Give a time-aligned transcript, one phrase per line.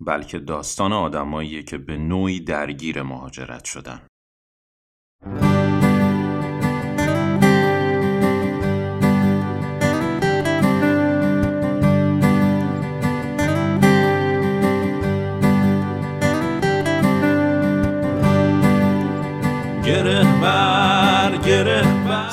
[0.00, 4.00] بلکه داستان آدماییه که به نوعی درگیر مهاجرت شدن.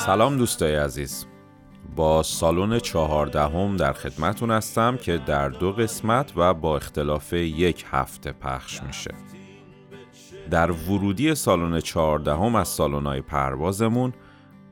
[0.06, 1.26] سلام دوستای عزیز.
[1.96, 8.32] با سالن چهاردهم در خدمتون هستم که در دو قسمت و با اختلاف یک هفته
[8.32, 9.14] پخش میشه.
[10.50, 14.12] در ورودی سالن چهاردهم از سالن‌های پروازمون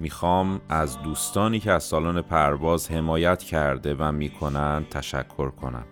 [0.01, 5.85] می‌خوام از دوستانی که از سالن پرواز حمایت کرده و می‌کنن تشکر کنم.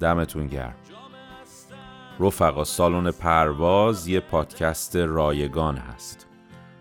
[0.00, 0.74] دمتون گرم.
[2.20, 6.29] رفقا سالن پرواز یه پادکست رایگان هست.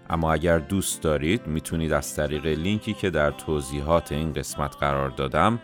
[0.10, 5.60] اما اگر دوست دارید می‌تونید از طریق لینکی که در توضیحات این قسمت قرار دادم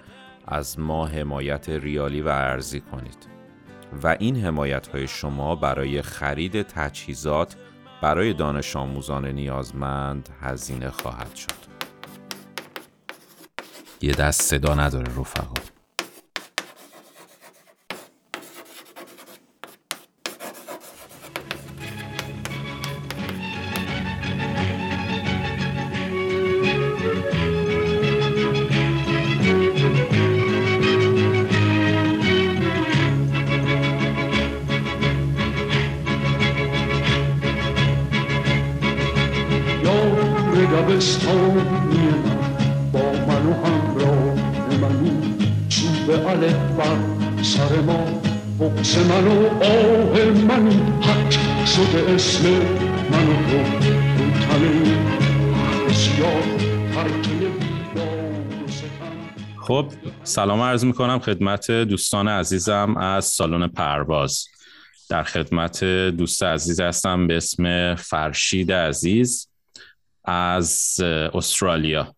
[0.48, 3.28] از ما حمایت ریالی و ارزی کنید.
[4.04, 7.56] و این حمایت های شما برای خرید تجهیزات
[8.02, 11.66] برای دانش آموزان نیازمند هزینه خواهد شد.
[14.02, 15.75] یه دست صدا نداره رفقا.
[48.96, 51.32] بغز من و آه منی حق
[51.66, 52.50] شده اسم
[53.12, 53.64] من و رو
[56.94, 57.52] ترکه
[59.62, 59.92] خب
[60.24, 64.48] سلام عرض می‌کنم خدمت دوستان عزیزم از سالن پرواز.
[65.10, 65.84] در خدمت
[66.18, 69.48] دوست عزیز هستم به اسم فرشید عزیز
[70.26, 71.00] از
[71.34, 72.16] استرالیا.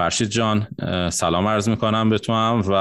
[0.00, 0.68] فرشید جان
[1.10, 2.74] سلام عرض می‌کنم به تو هم و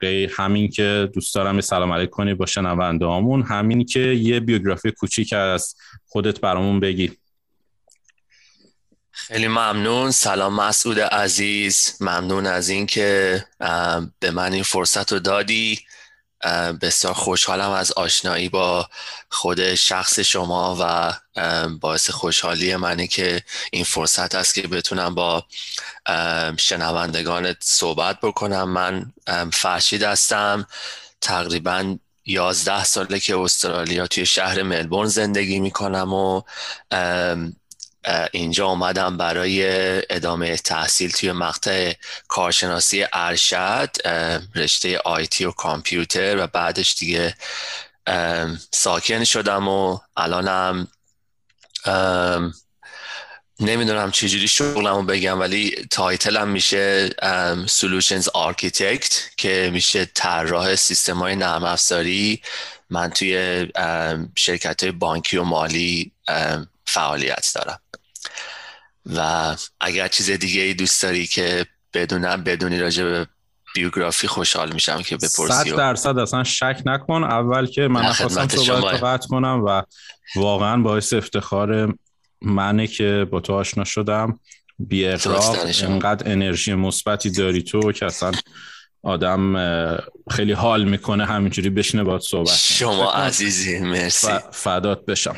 [0.00, 4.40] قی همین که دوست دارم یه سلام علیک کنی با شنونده همون همین که یه
[4.40, 5.74] بیوگرافی کوچیک از
[6.06, 7.12] خودت برامون بگی.
[9.10, 10.10] خیلی ممنون.
[10.10, 11.98] سلام مسعود عزیز.
[12.00, 13.44] ممنون از اینکه
[14.20, 15.80] به من این فرصت رو دادی.
[16.82, 18.88] بسیار خوشحالم از آشنایی با
[19.30, 21.12] خود شخص شما و
[21.80, 23.42] باعث خوشحالی منی که
[23.72, 25.44] این فرصت است که بتونم با
[26.56, 28.68] شنوندگانت صحبت بکنم.
[28.68, 29.12] من
[29.52, 30.66] فرشید هستم.
[31.20, 36.42] تقریبا یازده ساله که استرالیا توی شهر ملبورن زندگی می‌کنم و
[38.32, 39.62] اینجا اومدم برای
[40.10, 41.92] ادامه تحصیل توی مقطع
[42.28, 43.90] کارشناسی ارشد
[44.54, 47.34] رشته آیتی و کامپیوتر و بعدش دیگه
[48.70, 50.88] ساکن شدم و الانم
[53.60, 57.08] نمی‌دونم چجوری شغلمو بگم ولی تایتلم میشه
[57.66, 62.42] Solutions Architect که میشه طراح سیستم های نرم افزاری
[62.90, 63.66] من توی
[64.34, 66.12] شرکت های بانکی و مالی
[66.84, 67.80] فعالیت دارم.
[69.06, 73.26] و اگر چیز دیگه ای دوست داری که بدونم بدونی راجع به
[73.74, 77.24] بیوگرافی خوشحال میشم که بپرسی صد درصد اصلا شک نکن.
[77.24, 79.82] اول که من خواستم صحبت قطع کنم و
[80.36, 81.94] واقعا باعث افتخار
[82.42, 84.40] منه که با تو آشنا شدم.
[84.78, 88.32] بی اغراق انقدر انرژی مثبتی داری تو که اصلا
[89.02, 89.56] آدم
[90.30, 94.32] خیلی حال می‌کنه همینجوری بشینه پای صحبت شما عزیزی مرسی.
[94.52, 95.36] فدات بشم.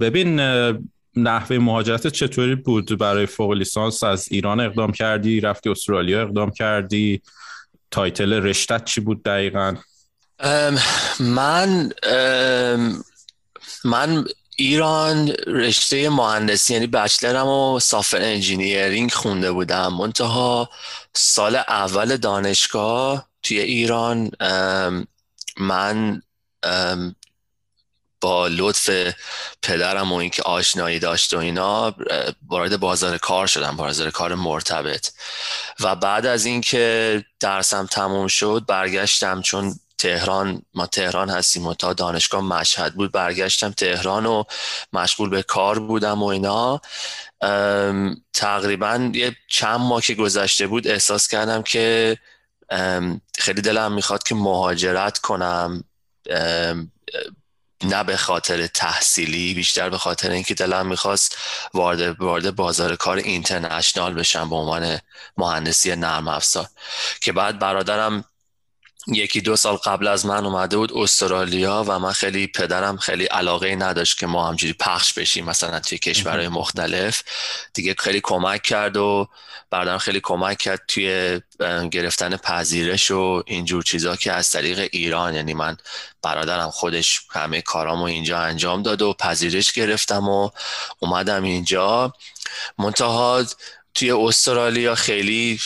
[0.00, 0.40] ببین
[1.16, 7.22] نحوه مهاجرت چطوری بود برای فوق لیسانس؟ از ایران اقدام کردی؟ رفتی استرالیا اقدام کردی؟
[7.90, 9.76] title رشتت چی بود دقیقا؟
[11.20, 11.92] من
[13.84, 14.24] من
[14.56, 19.94] ایران رشته مهندسی یعنی بچلرم و سافر انجینیرینگ خونده بودم.
[19.94, 20.70] منتها
[21.14, 24.30] سال اول دانشگاه توی ایران
[25.60, 26.22] من
[28.20, 29.14] با لطف
[29.62, 31.94] پدرم و اینکه آشنایی داشت و اینا
[32.46, 35.10] وارد بازار کار شدم بازار کار مرتبط.
[35.80, 41.92] و بعد از اینکه درسم تموم شد برگشتم چون تهران ما تهران هستیم و تا
[41.92, 44.44] دانشگاه مشهد بود برگشتم تهران و
[44.92, 46.80] مشغول به کار بودم و اینا.
[48.32, 52.16] تقریبا یه چند ماه که گذشته بود احساس کردم که
[53.38, 55.84] خیلی دلم می‌خواد که مهاجرت کنم.
[57.84, 61.36] نه به خاطر تحصیلی بیشتر به خاطر اینکه دلم می‌خواست
[61.74, 64.98] وارد وارد بازار کار اینترنشنال بشم به عنوان
[65.36, 66.66] مهندسی نرم افزار.
[67.20, 68.24] که بعد برادرم
[69.06, 73.76] یکی دو سال قبل از من اومده بود استرالیا و من خیلی پدرم خیلی علاقه
[73.76, 77.22] نداشت که ما همجوری پخش بشیم مثلا توی کشورهای مختلف.
[77.74, 79.28] دیگه خیلی کمک کرد و
[79.70, 81.40] برادرم خیلی کمک کرد توی
[81.90, 85.76] گرفتن پذیرش و اینجور چیزا که از طریق ایران یعنی من
[86.22, 90.50] برادرم خودش همه کارامو اینجا انجام داد و پذیرش گرفتم و
[90.98, 92.12] اومدم اینجا.
[92.78, 93.44] منتها
[93.94, 95.60] توی استرالیا خیلی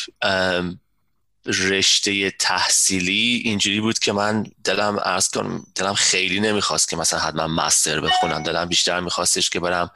[1.46, 7.46] رشته تحصیلی اینجوری بود که من دلم ارز کنم دلم خیلی نمی‌خواست که مثلا حتما
[7.46, 8.42] مستر بخونم.
[8.42, 9.90] دلم بیشتر میخواستش که برم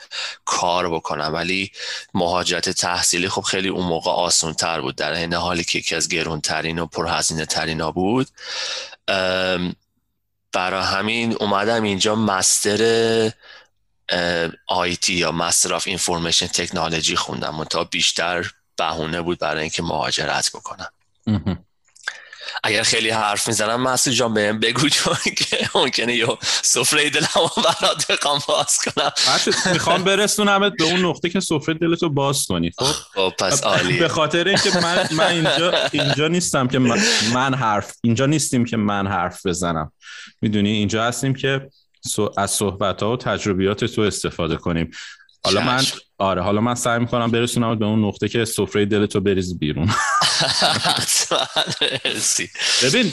[0.44, 1.34] کار بکنم.
[1.34, 1.72] ولی
[2.14, 4.96] مهاجرت تحصیلی خب خیلی اون موقع آسون تر بود.
[4.96, 8.28] در این حالی که یکی از گرونترین و پرهزینه ترین ها بود
[10.52, 13.30] برای همین اومدم اینجا master
[14.66, 17.64] IT یا master of information technology خوندم.
[17.64, 20.88] تا بیشتر بهونه بود برای اینکه مهاجرت بکنم.
[22.64, 26.26] اگر خیلی حرف می‌زنم مسعود جان بهم بگو چون که ممکنه یه
[26.62, 29.12] سفره دلمو برات بخوام باز کنم.
[29.72, 34.08] می‌خوام برسونمت به اون نقطه که سفره دلتو باز کنی خب, خب، پس عالی به
[34.08, 36.78] خاطر اینکه من, من اینجا اینجا نیستم که
[37.34, 39.92] من, حرف اینجا نیستیم که من حرف بزنم.
[40.42, 41.68] می‌دونی؟ اینجا هستیم که
[42.36, 44.90] از صحبت ها و تجربیات تو استفاده کنیم.
[45.44, 45.84] حالا من
[46.18, 49.88] آره حالا من سعی می‌کنم برسونم به اون نقطه که سفره دلتو بریز بیرون.
[52.84, 53.12] ببین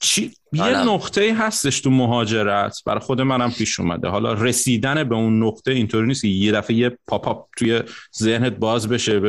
[0.00, 0.82] چی یه آره.
[0.82, 4.08] نقطه هستش تو مهاجرت برای خود منم پیش اومده.
[4.08, 7.82] حالا رسیدن به اون نقطه اینطوری نیست که یه دفعه یه پاپ اپ توی
[8.18, 9.20] ذهنت باز بشه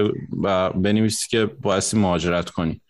[0.43, 2.81] و بنویسی که باعثی مهاجرت کنی.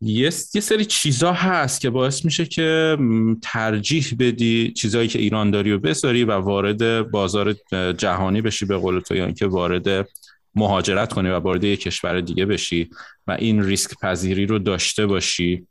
[0.00, 2.98] یه, یه سری چیزا هست که باعث میشه که
[3.42, 7.54] ترجیح بدی چیزایی که ایران داری و بذاری و وارد بازار
[7.98, 10.08] جهانی بشی به قول تو یا اینکه وارد
[10.54, 12.90] مهاجرت کنی و وارد یک کشور دیگه بشی
[13.26, 15.66] و این ریسک پذیری رو داشته باشی.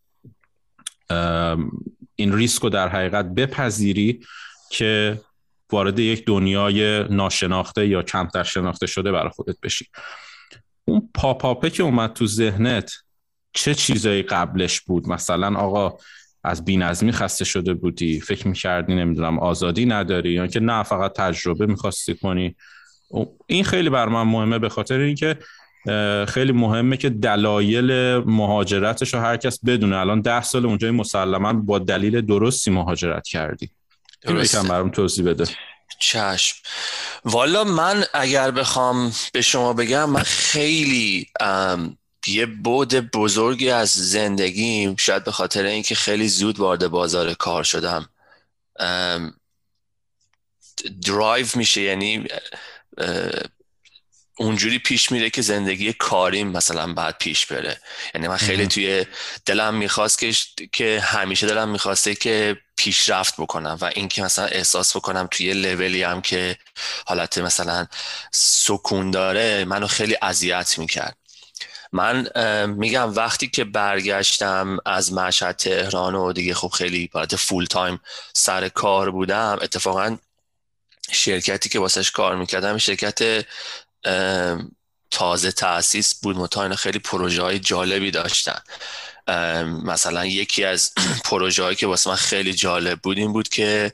[2.15, 4.19] این ریسک رو در حقیقت بپذیری
[4.69, 5.21] که
[5.71, 9.85] وارد یک دنیای ناشناخته یا کمتر شناخته شده برای خودت بشی.
[10.85, 12.93] اون پاپاپه که اومد تو ذهنت
[13.57, 15.97] چه چیزایی قبلش بود؟ مثلا آقا
[16.43, 21.65] از بینظمی خسته شده بودی فکر می‌کردی نمی‌دونم آزادی نداری یا که نه فقط تجربه
[21.65, 22.55] می‌خواستی کنی؟
[23.47, 25.37] این خیلی بر من مهمه به خاطر اینکه
[26.27, 29.97] خیلی مهمه که دلایل مهاجرتش رو هر کس بدونه.
[29.97, 33.69] الان ده سال اونجای مسلما با دلیل درستی مهاجرت کردی.
[34.21, 34.63] درسته.
[34.63, 35.45] برام توضیح بده.
[35.99, 36.55] چشم.
[37.25, 41.27] والا من اگر بخوام به شما بگم من خیلی
[42.27, 48.09] یه بود بزرگی از زندگیم شاید به خاطر اینکه خیلی زود وارد بازار کار شدم.
[51.05, 52.27] درایو میشه یعنی
[54.37, 57.81] اونجوری پیش میره که زندگی کاریم مثلا بعد پیش بره.
[58.15, 59.05] یعنی من خیلی توی
[59.45, 60.33] دلم می‌خواست که
[60.71, 66.21] که همیشه دلم می‌خواسته که پیشرفت بکنم و اینکه مثلا احساس بکنم توی لولی هم
[66.21, 66.57] که
[67.05, 67.87] حالت مثلا
[68.31, 71.17] سکون داره منو خیلی اذیت می‌کرد.
[71.91, 72.27] من
[72.67, 77.99] میگم وقتی که برگشتم از مشهد تهران و دیگه خب خیلی باید full time
[78.33, 80.17] سر کار بودم اتفاقا
[81.11, 83.45] شرکتی که واسش کار می‌کردم شرکت
[85.11, 86.37] تازه تاسیس بود.
[86.37, 88.59] متاین خیلی پروژه های جالبی داشتن.
[89.83, 90.91] مثلا یکی از
[91.25, 93.93] پروژه هایی که واسه من خیلی جالب بود این بود که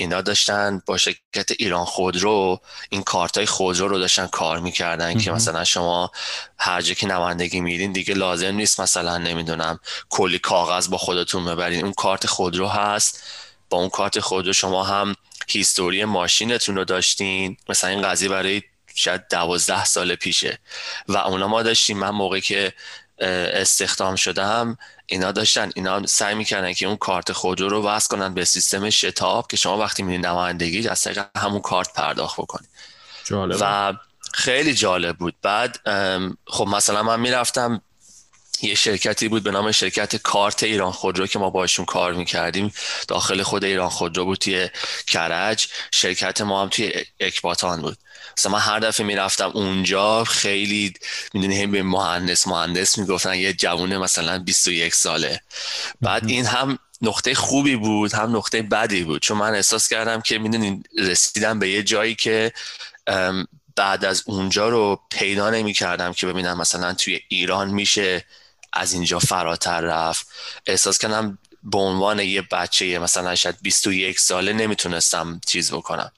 [0.00, 5.32] اینا داشتن با شرکت ایران خودرو این کارت های خودرو رو داشتن کار می‌کردن که
[5.32, 6.10] مثلا شما
[6.58, 9.78] هر جا که نمایندگی میرین دیگه لازم نیست مثلا نمی‌دونم
[10.08, 11.84] کلی کاغذ با خودتون ببرین.
[11.84, 13.22] اون کارت خودرو هست.
[13.70, 15.14] با اون کارت خودرو شما هم
[15.48, 17.56] هیستوری ماشینتون رو داشتین.
[17.68, 18.62] مثلا این قضیه برای
[18.94, 20.58] شاید دوازده سال پیشه.
[21.08, 22.72] و اونا ما داشتیم من موقعی که
[23.20, 28.44] استخدام شدم اینا داشتن اینا سعی می‌کردن که اون کارت خودرو رو وصل کنن به
[28.44, 32.68] سیستم شتاب که شما وقتی میرین نمایندگی از طریق همون کارت پرداخت بکنید.
[33.60, 33.94] و
[34.32, 35.34] خیلی جالب بود.
[35.42, 35.80] بعد
[36.46, 37.82] خب مثلا من می‌رفتم
[38.62, 42.72] یه شرکتی بود به نام شرکت کارت ایران خودرو که ما باشون کار می‌کردیم.
[43.08, 44.68] داخل خود ایران خودرو بود توی
[45.06, 45.68] کرج.
[45.90, 47.98] شرکت ما هم توی اکباتان بود.
[48.40, 50.94] مثلا من هر دفعه می‌رفتم اونجا خیلی
[51.34, 55.40] می‌دونی به مهندس مهندس می‌گفتن یه جوونه مثلا 21 ساله.
[56.00, 59.22] بعد این هم نقطه خوبی بود هم نقطه بدی بود.
[59.22, 62.52] چون من احساس کردم که می‌دونی رسیدم به یه جایی که
[63.76, 68.24] بعد از اونجا رو پیدا نمی کردم که ببینم مثلا توی ایران میشه
[68.72, 70.26] از اینجا فراتر رفت.
[70.66, 76.12] احساس کردم به عنوان یه بچه مثلا شاید 21 ساله نمی‌تونستم چیز بکنم.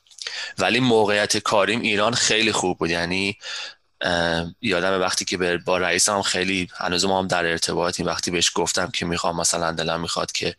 [0.59, 2.91] ولی موقعیت کاریم ایران خیلی خوب بود.
[2.91, 3.37] یعنی
[4.61, 8.07] یادم وقتی که با رئیسم خیلی هنوز ما هم در ارتباطیم.
[8.07, 10.55] وقتی بهش گفتم که می‌خوام مثلا دلم می‌خواد که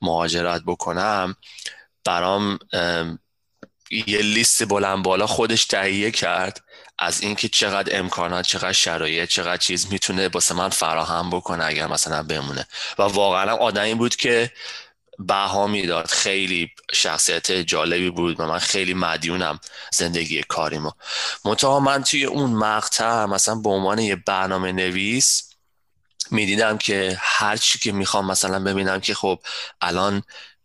[0.00, 1.36] مهاجرت بکنم
[2.04, 2.58] برام
[3.90, 6.64] یه لیست بلند بالا خودش تهیه کرد
[6.98, 12.22] از اینکه چقدر امکانات چقدر شرایط چقدر چیز می‌تونه واسه من فراهم بکنه اگر مثلا
[12.22, 12.66] بمونه.
[12.98, 14.52] و واقعا آدمی بود که
[15.18, 16.06] بها می‌داد.
[16.06, 19.60] خیلی شخصیت جالبی بود و من خیلی مدیونم
[19.92, 20.90] زندگی کاریمو.
[21.44, 25.48] منتها من توی اون مقطع مثلا به عنوان یه برنامه نویس
[26.30, 29.38] می‌دیدم که هر چی که می‌خوام مثلا ببینم که خب
[29.80, 30.22] الان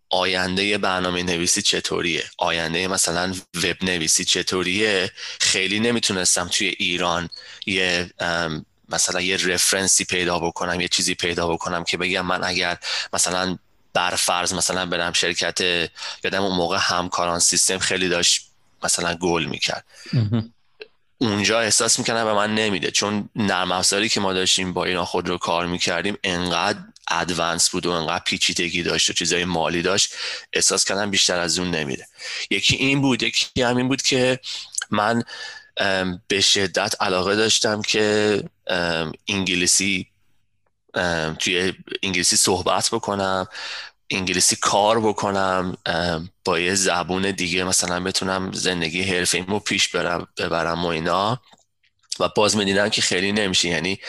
[0.10, 7.30] آینده برنامه نویسی چطوریه؟ آینده مثلا وب نویسی چطوریه؟ خیلی نمی‌تونستم توی ایران
[7.66, 8.10] یه
[8.90, 12.78] مثلا یه رفرنسی پیدا بکنم یه چیزی پیدا بکنم که بگم من اگر
[13.14, 13.58] مثلا
[13.94, 15.62] بر فرض مثلا برم شرکت
[16.24, 18.48] یادم اون موقع همکاران سیستم خیلی داشت
[18.84, 19.86] مثلا گل می‌کرد.
[21.18, 22.92] اونجا احساس می‌کنم به من نمیده.
[22.92, 26.80] چون نرم افزاری که ما داشتیم با اینا خود رو کار می‌کردیم انقدر
[27.12, 30.14] ادوانس بود و انقدر پیچیدگی داشت و چیزای مالی داشت
[30.54, 32.08] احساس کردم بیشتر از اون نمیده.
[32.50, 34.40] یکی این بود یکی همین بود که
[34.90, 35.24] من
[36.28, 38.44] به شدت علاقه داشتم که
[39.28, 40.08] انگلیسی
[41.40, 41.74] توی
[42.04, 43.48] انگلیسی صحبت بکنم
[44.12, 45.78] انگلیسی کار بکنم
[46.46, 51.42] با یه زبون دیگه مثلا بتونم زندگی حرفه رو پیش برم ببرم و اینا.
[52.20, 53.70] و باز می‌دیدم که خیلی نمیشه.
[53.70, 54.00] یعنی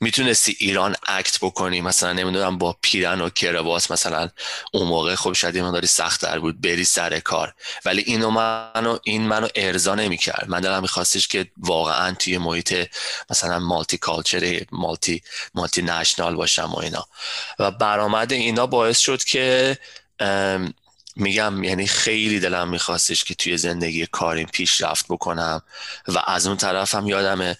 [0.00, 4.28] می‌تونستی ایران اکت بکنی مثلا نمی‌دونم با پیرن و کروات مثلا
[4.72, 7.54] اون موقع خب شاید یه داری سخت در بود بری سر کار.
[7.84, 10.44] ولی اینو منو این منو ارضا نمی‌کرد.
[10.48, 12.88] من دلم میخواستش که واقعا توی محیط
[13.30, 15.22] مثلا مالتی کالچر مالتی
[15.54, 17.06] مالتی نشنال باشم و اینا.
[17.58, 19.78] و برآمد اینا باعث شد که
[21.16, 25.62] میگم یعنی خیلی دلم میخواستش که توی زندگی کاریم پیشرفت بکنم
[26.08, 27.56] و از اون طرف هم یادمه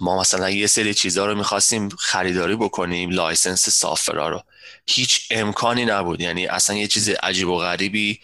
[0.00, 4.42] ما مثلا یه سری چیزها رو می‌خواستیم خریداری بکنیم license software ا رو.
[4.86, 6.20] هیچ امکانی نبود.
[6.20, 8.20] یعنی اصلا یه چیز عجیب و غریبی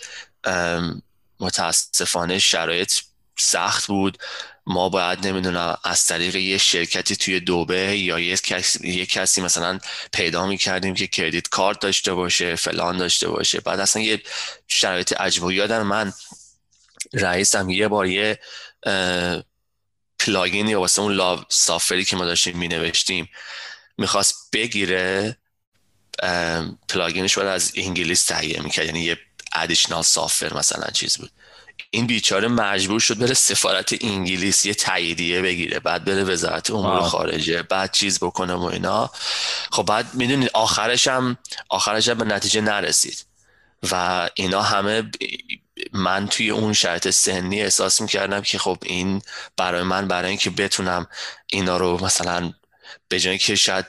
[1.40, 2.92] متاسفانه شرایط
[3.38, 4.18] سخت بود.
[4.66, 9.78] ما باید نمی‌دونم از طریق یه شرکتی توی دوبی یا یه کسی, یه کسی مثلا
[10.12, 13.60] پیدا می‌کردیم که credit card داشته باشه فلان داشته باشه.
[13.60, 14.22] بعد اصلا یه
[14.68, 16.12] شرایط عجب یادم من
[17.12, 18.38] رئیسم یه بار یه
[20.18, 23.28] plugin یا واسه اون law software ی که ما داشتیم می نوشتیم
[23.98, 25.36] می‌خواست بگیره
[26.88, 28.86] plugin ش باید از انگلیس تهیه می‌کرد.
[28.86, 29.18] یعنی یه
[29.54, 31.30] additional software مثلا چیز بود.
[31.96, 37.62] این بیچاره مجبور شد بره سفارت انگلیس یه تاییدیه بگیره بعد بره وزارت امور خارجه
[37.62, 39.10] بعد چیز بکنه و اینا.
[39.72, 41.38] خب بعد می‌دونید آخرش هم
[41.68, 43.24] آخرش هم به نتیجه نرسید.
[43.92, 45.10] و اینا همه
[45.92, 49.22] من توی اون شرط سنی احساس می‌کردم که خب این
[49.56, 51.06] برای من برای اینکه بتونم
[51.46, 52.52] اینا رو مثلا
[53.08, 53.86] به جایی که شاید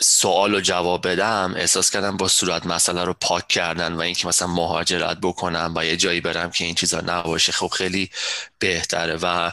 [0.00, 4.48] سوال و جواب بدم احساس کردم با صورت مسئله رو پاک کردن و اینکه مثلا
[4.48, 8.10] مهاجرت بکنم و یه جایی برم که این چیزا نباشه خب خیلی
[8.58, 9.50] بهتره و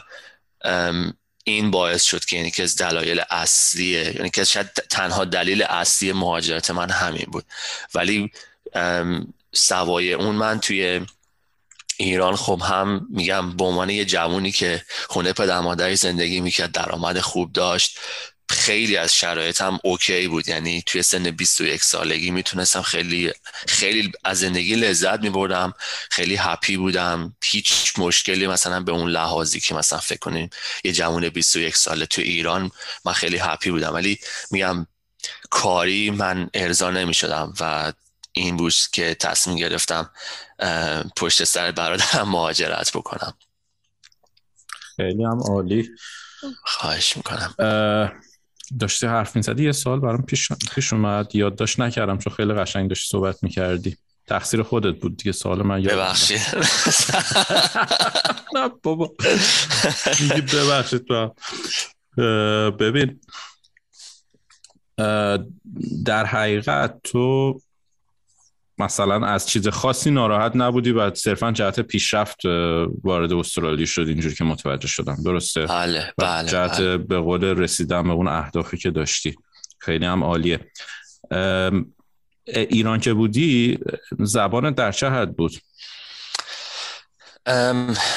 [1.44, 6.70] این باعث شد که یعنی از دلایل اصلیه یعنی که شاید تنها دلیل اصلی مهاجرت
[6.70, 7.44] من همین بود.
[7.94, 8.32] ولی
[9.52, 11.06] سوای اون من توی
[11.96, 17.20] ایران خب هم میگم به عنوان یه جوونی که خونه پدر مادری زندگی می‌کرد درآمد
[17.20, 17.98] خوب داشت
[18.52, 20.48] خیلی از شرایطم اوکی بود.
[20.48, 23.32] یعنی توی سن 21 سالگی می‌تونستم خیلی
[23.68, 25.74] خیلی از زندگی لذت میبردم.
[26.10, 27.36] خیلی هپی بودم.
[27.44, 30.50] هیچ مشکلی مثلا به اون لحاظی که مثلا فکر کنیم
[30.84, 32.70] یه جوون 21 ساله تو ایران
[33.04, 33.94] من خیلی هپی بودم.
[33.94, 34.18] ولی
[34.50, 34.86] میگم
[35.50, 37.92] کاری من ارضا نمی‌شدم و
[38.32, 40.10] این بود که تصمیم گرفتم
[41.16, 43.34] پشت سر برادرم مهاجرت بکنم.
[44.96, 45.90] خیلی هم عالی.
[46.64, 47.54] خواهش می‌کنم.
[48.78, 51.36] داشتی حرف می‌زدی یه سال برام پیش, پیش اومد.
[51.36, 53.96] یادداشت نکردم چون خیلی قشنگ داشتی صحبت می‌کردی.
[54.26, 56.38] تقصیر خودت بود دیگه سوال من یاد ببخشید.
[58.54, 59.12] نه بابا.
[60.52, 61.06] ببخشید
[62.78, 63.20] ببین
[66.04, 67.60] در حقیقت تو
[68.78, 72.44] مثلا از چیز خاصی ناراحت نبودی و صرفا جهت پیشرفت
[73.04, 75.16] وارد استرالیا شد اینجوری که متوجه شدم.
[75.24, 76.98] درسته؟ بله بله جهت بله.
[76.98, 79.34] به قول رسیدن به اون اهدافی که داشتی.
[79.78, 80.60] خیلی هم عالیه.
[82.46, 83.78] ایران که بودی
[84.18, 85.52] زبان در چه حد بود؟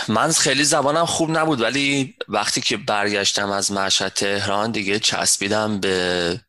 [0.07, 6.39] من خیلی زبانم خوب نبود ولی وقتی که برگشتم از مشهد تهران دیگه چسبیدم به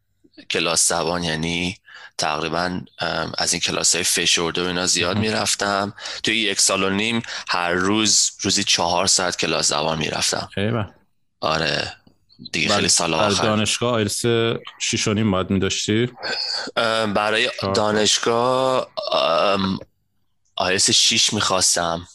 [0.51, 1.77] کلاس زبان یعنی
[2.19, 2.81] تقریبا
[3.39, 5.95] از این کلاس های فشرده و اینا زیاد می‌رفتم.
[6.23, 10.49] توی یک سال و نیم هر روز روزی چهار ساعت کلاس زبان می‌رفتم.
[11.41, 11.97] آره.
[12.53, 13.43] دیگه خیلی سال آخر.
[13.43, 14.23] دانشگاه آیلس
[14.81, 16.13] شیش و نیم باید میداشتی؟
[17.15, 18.91] برای دانشگاه
[20.57, 22.09] آیلس شیش می‌خواستم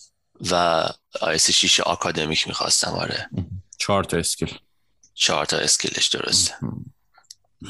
[0.51, 0.86] و
[1.22, 3.29] آیلس شیش آکادمیک می‌خواستم آره.
[3.77, 4.57] چهار تا skill.
[5.13, 6.53] چهار تا skill ش درسته.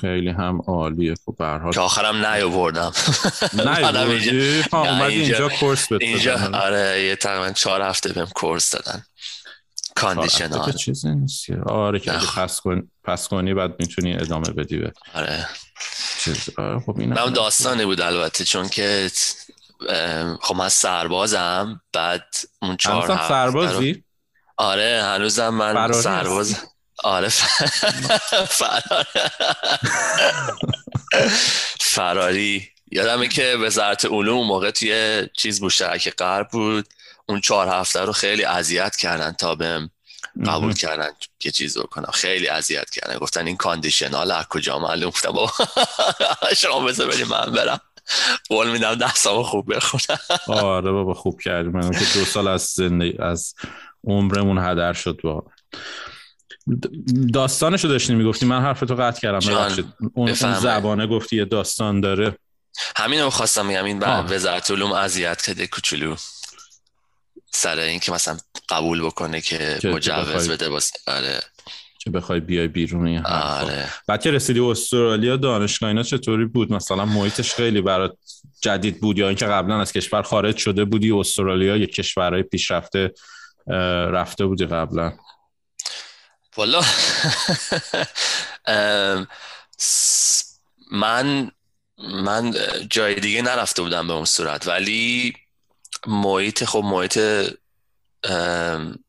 [0.01, 1.13] خیلی هم عالیه.
[1.25, 2.91] خب به که آخرم نیاوردم.
[3.53, 7.03] نیاوردی اومدی اینجا course بده اینجا آره.
[7.03, 9.03] یه تقریبا چهار هفته بهم course دادن.
[9.95, 10.71] conditional.
[10.71, 11.49] چیزی نیست.
[11.65, 15.47] آره که پس کنی پس کنی بعد می‌تونی ادامه بدی به آره.
[16.19, 16.49] چیز.
[16.57, 19.11] آره خب این من داستانی بود البته چون که
[20.41, 22.25] خب من سربازم بعد
[22.61, 24.03] اون چهار هفته سربازی؟
[24.57, 26.55] آره هنوزم من سرباز
[27.03, 27.29] آره
[28.49, 29.07] فرار
[31.79, 32.67] فراری.
[32.91, 36.87] یادمه که وزارت علوم موقع توی چیز مشترک غرب بود.
[37.29, 39.89] اون چهار هفته رو خیلی اذیت کردن تا بهم
[40.45, 43.17] قبول کردن که چیز بکنم خیلی اذیت کردن.
[43.17, 45.51] گفتن این کاندیشنال از کجا معلوم گفتم بابا
[46.57, 47.81] شما بذار بریم من برم.
[48.49, 50.19] قول میدم دستامو خوب بخونم.
[50.47, 51.69] آره بابا خوب کردی.
[51.69, 53.55] من که دو سال از زندگی از
[54.07, 55.19] عمرمون هدر شد.
[55.23, 55.43] با
[57.33, 62.37] داستانشو داشتی می‌گفتی؟ من حرفتو قطع کردم اون, اون زبانه گفتی یه داستان داره.
[62.95, 66.15] همینو خواستم میگم این وزارت علوم اذیت کرده کوچولو.
[67.51, 68.37] سر این که مثلا
[68.69, 71.39] قبول بکنه که مجوز بده واسه آره.
[71.99, 73.89] که بخوای بیای بیرون این آره.
[74.07, 78.17] بعد که رسیدی استرالیا دانشگاه اینا چطوری بود؟ مثلا محیطش خیلی برات
[78.61, 83.13] جدید بود یا اینکه قبلا از کشور خارج شده بودی استرالیا یا کشورهای پیشرفته
[84.11, 85.13] رفته بودی قبلا؟
[86.57, 86.81] والا
[90.91, 91.51] من
[91.97, 92.55] من
[92.89, 94.67] جای دیگه نرفته بودم به اون صورت.
[94.67, 95.33] ولی
[96.07, 97.19] محیط خب محیط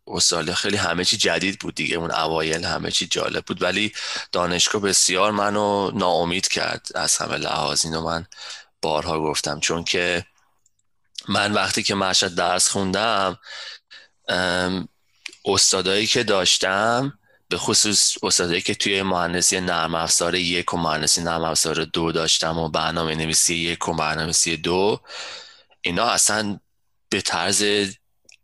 [0.06, 1.96] استرالیا خیلی همه چی جدید بود دیگه.
[1.96, 3.62] اون اوایل همه چی جالب بود.
[3.62, 3.92] ولی
[4.32, 7.84] دانشگاه بسیار منو ناامید کرد از همه لحاظ.
[7.84, 8.26] اینو من
[8.82, 9.60] بارها گفتم.
[9.60, 10.26] چون که
[11.28, 13.38] من وقتی که مشهد درس خوندم
[15.44, 17.18] استادایی که داشتم
[17.52, 22.58] به خصوص استادایی که توی مهندسی نرم افزار یک و مهندسی نرم افزار دو داشتم
[22.58, 25.00] و برنامه نویسی یک و برنامه نویسی دو
[25.80, 26.60] اینا اصلا
[27.08, 27.64] به طرز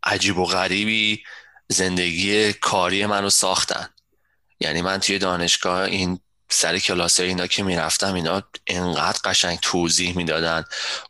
[0.03, 1.23] عجیب و غریبی
[1.69, 3.89] زندگی کاری منو ساختن.
[4.61, 10.65] یعنی من توی دانشگاه این سر کلاس اینا که می‌رفتم اینا انقدر قشنگ توضیح می‌دادن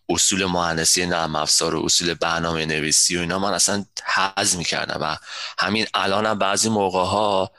[0.08, 3.84] اصول مهندسی نرم افزار و اصول برنامه نویسی و اینا من اصلا
[4.14, 4.98] حز می‌کردم.
[5.00, 5.16] و
[5.58, 7.52] همین الانم بعضی موقع ها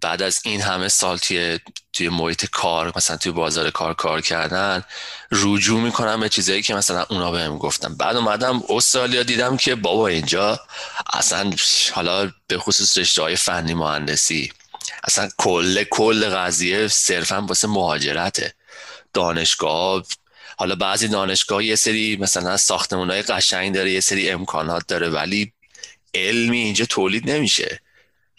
[0.00, 1.58] بعد از این همه سال توی
[1.92, 4.84] توی محیط کار مثلا توی بازار کار کار کردن
[5.32, 10.08] رجوع می‌کنم به چیزایی که مثلا اونا بهم گفتم بعد اومدم استرالیا دیدم که بابا
[10.08, 10.60] اینجا
[11.12, 11.50] اصلا
[11.92, 14.52] حالا به خصوص رشته های فنی مهندسی
[15.04, 18.54] اصلا کل کل قضیه صرفا واسه مهاجرته.
[19.14, 20.04] دانشگاه
[20.56, 25.52] حالا بعضی دانشگاه یه سری مثلا ساختمون های قشنگ داره یه سری امکانات داره ولی
[26.14, 27.80] علمی اینجا تولید نمیشه.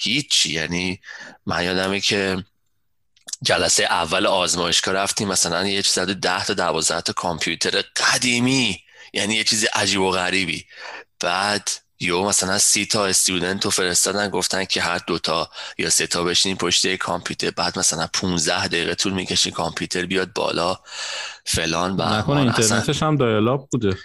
[0.02, 1.00] هیچ یعنی
[1.46, 2.44] من یادمه که
[3.44, 8.80] جلسه اول آزمایشگاه رفتیم مثلا یه چیز ده تا دوازده تا کامپیوتر قدیمی.
[9.14, 10.66] یعنی یه چیز عجیب و غریبی.
[11.20, 16.24] بعد یا مثلا سی تا استودنت رو فرستادن گفتن که هر دوتا یا سه تا
[16.24, 17.52] بشینین پشت کامپیوتر.
[17.52, 20.80] بعد مثلا 15 دقیقه طول می‌کشه کامپیوتر بیاد بالا.
[21.46, 23.98] فلان بعد نکنه اینترنتش هم dial-up بوده.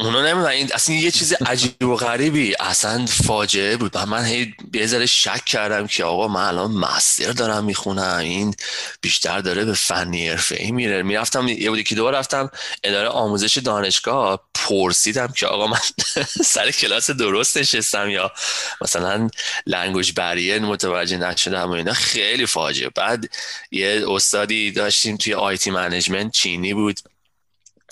[0.00, 0.46] اونا نمی‌دونن.
[0.46, 2.54] این اصلا یه چیز عجیب و غریبی.
[2.60, 3.90] اصلا فاجعه بود.
[3.94, 8.18] و من هی یه ذره شک کردم که آقا من الان master دارم می‌خونم.
[8.18, 8.54] این
[9.00, 11.02] بیشتر داره به فنی حرفه ای میره.
[11.02, 12.50] می‌رفتم یه بودی که دو رفتم
[12.84, 14.48] اداره آموزش دانشگاه.
[14.54, 15.78] پرسیدم که آقا من
[16.54, 18.32] سر کلاس درست نشستم یا
[18.80, 19.30] مثلا
[19.66, 21.92] language barrier متوجه نشدم و اینا.
[21.92, 22.90] خیلی فاجعه.
[22.90, 23.30] بعد
[23.70, 27.00] یه استادی داشتیم توی آیتی منیجمنت چینی بود.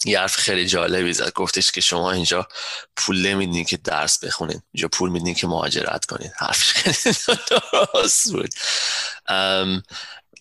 [0.05, 1.33] یه حرف خیلی جالبی زد.
[1.33, 2.49] گفتش که شما اینجا
[2.97, 8.55] پول نمیدین که درس بخونید اینجا پول میدین که مهاجرت کنید حرفش خیلی درست بود.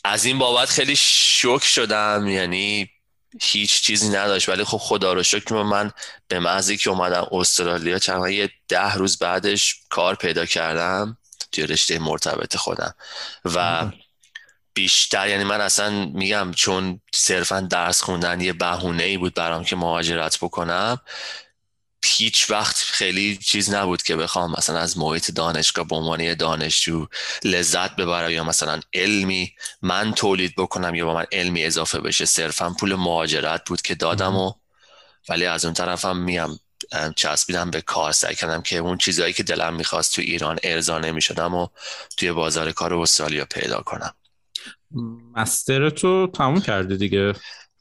[0.04, 2.28] از این بابت خیلی شوک شدم.
[2.28, 2.90] یعنی
[3.42, 4.50] هیچ چیزی نداشت.
[4.50, 5.92] ولی خب خدا رو شکر من
[6.28, 11.18] به محضی که اومدم استرالیا چند یه ده روز بعدش کار پیدا کردم
[11.52, 12.96] توی رشته مرتبط خودم.
[13.46, 13.86] و
[14.76, 15.28] بیشتر.
[15.28, 20.38] یعنی من اصلا میگم چون صرفا درس خوندن یه بهونه ای بود برام که مهاجرت
[20.38, 21.02] بکنم
[22.08, 27.08] هیچ وقت خیلی چیز نبود که بخوام مثلا از محیط دانشگاه به عنوان دانشجو
[27.44, 32.26] لذت ببرم یا مثلا علمی من تولید بکنم یا با من علمی اضافه بشه.
[32.26, 34.54] صرفا پول مهاجرت بود که دادم و
[35.30, 36.60] ولی از اون طرفم میام
[37.16, 38.12] چسبیدم به کار.
[38.12, 41.68] سعی کردم که اون چیزهایی که دلم می‌خواست تو ایران ارضا نمی‌شدم و
[42.18, 44.14] توی بازار کار استرالیا پیدا کنم.
[45.36, 47.34] master تو تموم کرده دیگه.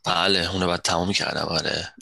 [0.04, 1.94] بله اونو باید تموم کردم آره.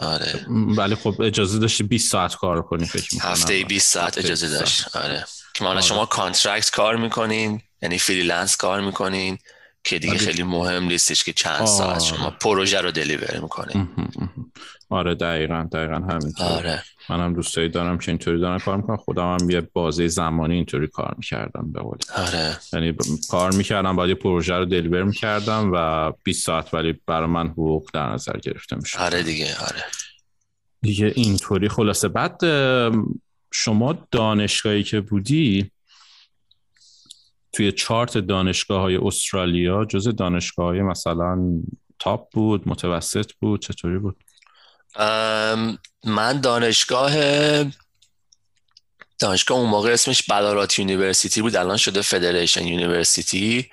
[0.00, 0.46] آره.
[0.48, 3.30] ولی خب اجازه داشتی 20 ساعت کار کنی فکر می‌کنم.
[3.30, 4.96] هفته 20 ساعت اجازه داشت.
[4.96, 5.24] آره.
[5.54, 9.38] که ضمنا شما contract کار می‌کنین یعنی freelance کار می‌کنین.
[9.88, 13.88] که دیگه خیلی مهم نیستش که چند ساعت شما پروژه رو deliver می‌کنین
[14.90, 16.82] آره دقیقا دقیقا همینطور آره.
[17.10, 21.14] منم دوستایی دارم که اینطوری دارم کار می‌کنم خودم هم یه بازه زمانی اینطوری کار
[21.16, 22.56] می‌کردم به قول آره.
[22.72, 22.96] یعنی
[23.30, 27.90] کار می‌کردم بعد یه پروژه رو دلیور می‌کردم و 20 ساعت ولی برای من حقوق
[27.94, 29.84] در نظر گرفته میشه آره دیگه آره.
[30.82, 32.08] دیگه اینطوری خلاصه.
[32.08, 32.40] بعد
[33.52, 35.70] شما دانشگاهی که بودی
[37.58, 41.38] توی چارت دانشگاه های استرالیا جز دانشگاه های مثلا
[41.98, 44.24] top بود متوسط بود چطوری بود؟
[46.04, 47.12] من دانشگاه
[49.18, 53.70] دانشگاه اون موقع اسمش Ballarat University بود الان شده Federation University.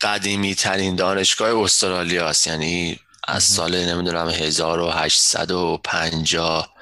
[0.00, 6.74] قدیمی ترین دانشگاه استرالیا است یعنی از سال نمی‌دونم 1850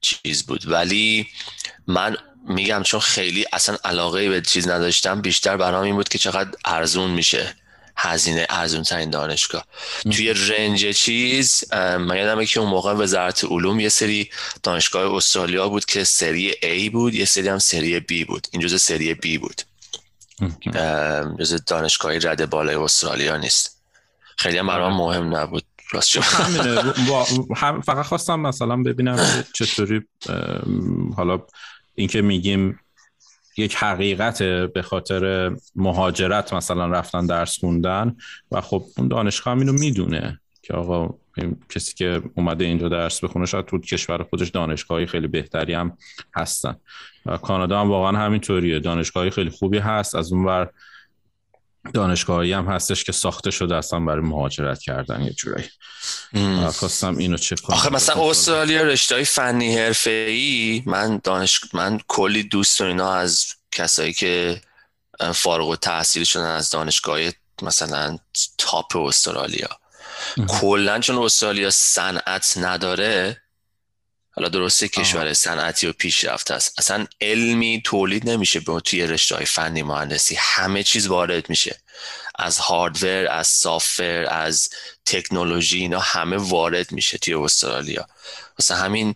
[0.00, 0.70] چیز بود.
[0.70, 1.26] ولی
[1.86, 2.16] من
[2.48, 7.10] میگم چون خیلی اصلا علاقه به چیز نداشتم بیشتر برام این بود که چقدر ارزون
[7.10, 7.54] میشه
[7.96, 9.64] هزینه ارزون ترین دانشگاه
[10.02, 14.30] توی رنج چیز من یادمه که اون موقع وزارت علوم یه سری
[14.62, 18.46] دانشگاه استرالیا بود که سری A بود یه سری هم سری B بود.
[18.50, 19.62] این جزء سری B بود.
[21.38, 23.82] جزء دانشگاهی رد بالای استرالیا نیست.
[24.36, 25.64] خیلی هم برام مهم نبود.
[25.90, 26.20] راست
[27.86, 29.18] فقط خواستم مثلا ببینم
[29.56, 30.02] چطوری
[31.16, 31.42] حالا
[31.96, 32.80] اینکه میگیم
[33.56, 38.16] یک حقیقت به خاطر مهاجرت مثلا رفتن درس خوندن
[38.52, 41.14] و خب اون دانشگاه هم اینو می‌دونه که آقا
[41.68, 45.98] کسی که اومده اینجا درس بخونه شاید تو کشور خودش دانشگاهی خیلی بهتری هم
[46.34, 46.76] هستن.
[47.26, 48.78] و کانادا هم واقعا همینطوریه.
[48.78, 50.14] دانشگاهی خیلی خوبی هست.
[50.14, 50.70] از اون ور
[51.94, 55.68] دانشگاهی هم هستش که ساخته شده اصلا برای مهاجرت کردن یه جورایی.
[56.72, 57.76] خواستم اینو چک کنم.
[57.76, 63.46] آخه مثلا استرالیا رشته فنی حرفه ای من دانش من کلی دوست و اینا از
[63.72, 64.60] کسایی که
[65.34, 67.20] فارغ و تحصیل شدن از دانشگاه
[67.62, 68.18] مثلا
[68.58, 69.68] تاپ استرالیا.
[70.48, 73.42] کلا چون استرالیا صنعت نداره
[74.36, 76.78] حالا درسته کشور صنعتی و پیشرفته است.
[76.78, 80.36] اصلا علمی تولید نمیشه به توی رشته های فنی مهندسی.
[80.38, 81.76] همه چیز وارد میشه.
[82.38, 84.70] از هاردور از سافتور از
[85.06, 88.06] تکنولوژی اینا همه وارد میشه توی استرالیا.
[88.58, 89.14] مثلا همین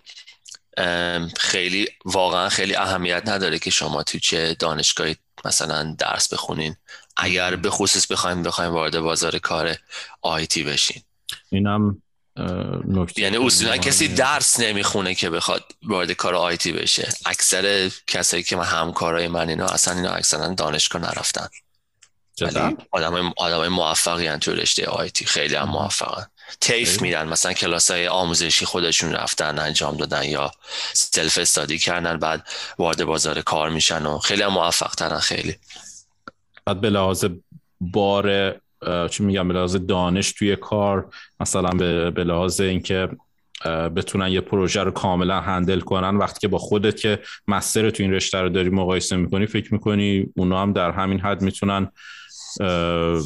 [1.36, 6.76] خیلی واقعا خیلی اهمیت نداره که شما توی چه دانشگاهی مثلا درس بخونین.
[7.16, 9.76] اگر به خصوص بخوایم بخوایم وارد بازار کار
[10.22, 11.02] آیتی بشین.
[11.50, 12.02] اینم
[13.16, 17.08] یعنی اصولا کسی درس نمی‌خونه که بخواد وارد کار آیتی بشه.
[17.26, 21.48] اکثر کسایی که من همکارای من اینا اصلا اینا اکثرا دانشگاه نرفتن.
[22.40, 26.26] ولی آدم آدم موفقی تو رشته آیتی خیلی هم موفقن.
[26.60, 30.50] TAFE میرن مثلا کلاس های آموزشی خودشون رفتن انجام دادن یا
[30.92, 32.48] self study کردن بعد
[32.78, 35.56] وارد بازار کار میشن و خیلی هم موفق ترن خیلی.
[36.64, 37.24] بعد به لحاظ
[37.80, 38.54] بار
[39.10, 41.06] چی میگم به لحاظ دانش توی کار
[41.40, 41.70] مثلا
[42.10, 43.08] به لحاظ اینکه
[43.96, 46.16] بتونن یه پروژه رو کاملا handle کنن.
[46.16, 50.26] وقتی که با خودت که master تو این رشته رو داری مقایسه می‌کنی فکر می‌کنی
[50.36, 51.88] اونا هم در همین حد می‌تونن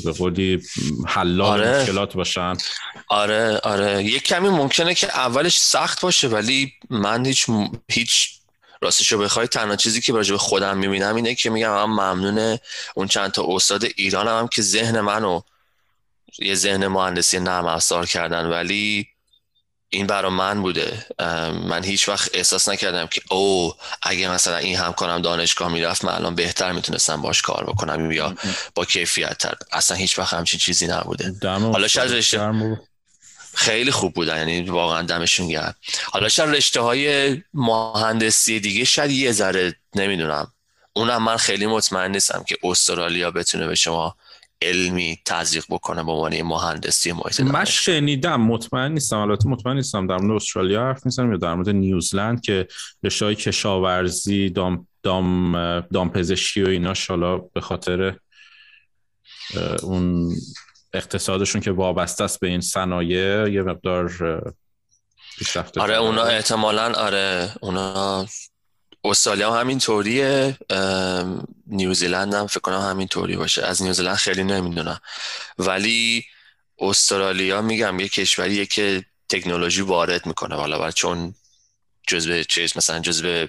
[0.04, 0.62] به قولی
[1.06, 1.80] حلال آره.
[1.80, 2.56] مشکلات باشن.
[3.08, 4.04] آره آره.
[4.04, 7.46] یه کمی ممکنه که اولش سخت باشه ولی من هیچ
[7.90, 8.30] هیچ
[8.84, 12.58] راستش رو بخوای تنها چیزی که راجع به خودم می‌بینم اینه که میگم من ممنون
[12.94, 15.40] اون چند تا استاد ایران هم, که ذهن منو
[16.38, 19.08] یه ذهن مهندسی نرم افزار کردن ولی
[19.88, 21.06] این برا من بوده.
[21.68, 26.34] من هیچ وقت احساس نکردم که او اگه مثلا این همکارم دانشگاه می‌رفت من الان
[26.34, 28.34] بهتر می‌تونستم باش کار بکنم یا
[28.74, 31.34] با کیفیت تر اصلا هیچ وقت همچین چیزی نبوده.
[31.72, 32.12] حالا شاید
[33.54, 35.74] خیلی خوب بودن یعنی واقعا دمشون گرم.
[36.12, 40.52] حالا شاید رشته های مهندسی دیگه شاید یه ذره نمی‌دونم.
[40.92, 44.16] اونم من خیلی مطمئن نیستم که استرالیا بتونه به شما
[44.62, 50.16] علمی تزریق بکنه به عنوان مهندسی محیط من شنیدم مطمئن نیستم البته مطمئن نیستم در
[50.16, 52.68] مورد استرالیا حرف نیستم یا در مورد نیوزلند که
[53.04, 58.16] رشته کشاورزی دام دام دام پزشکی و اینا شالا به خاطر
[59.82, 60.34] اون
[60.94, 64.10] اقتصادشون که وابسته است به این صنایع یه مقدار
[65.38, 68.26] پیشرفته آره اونا احتمالا آره اونا
[69.04, 70.58] استرالیا هم همین طوریه
[71.66, 73.62] نیوزیلند هم فکر کنم همین طوری باشه.
[73.62, 75.00] از نیوزیلند خیلی نمی‌دونم.
[75.58, 76.24] ولی
[76.78, 80.54] استرالیا میگم یه کشوریه که تکنولوژی وارد می‌کنه.
[80.54, 81.34] حالا برای چون
[82.08, 83.46] جزء چیز مثلا جزء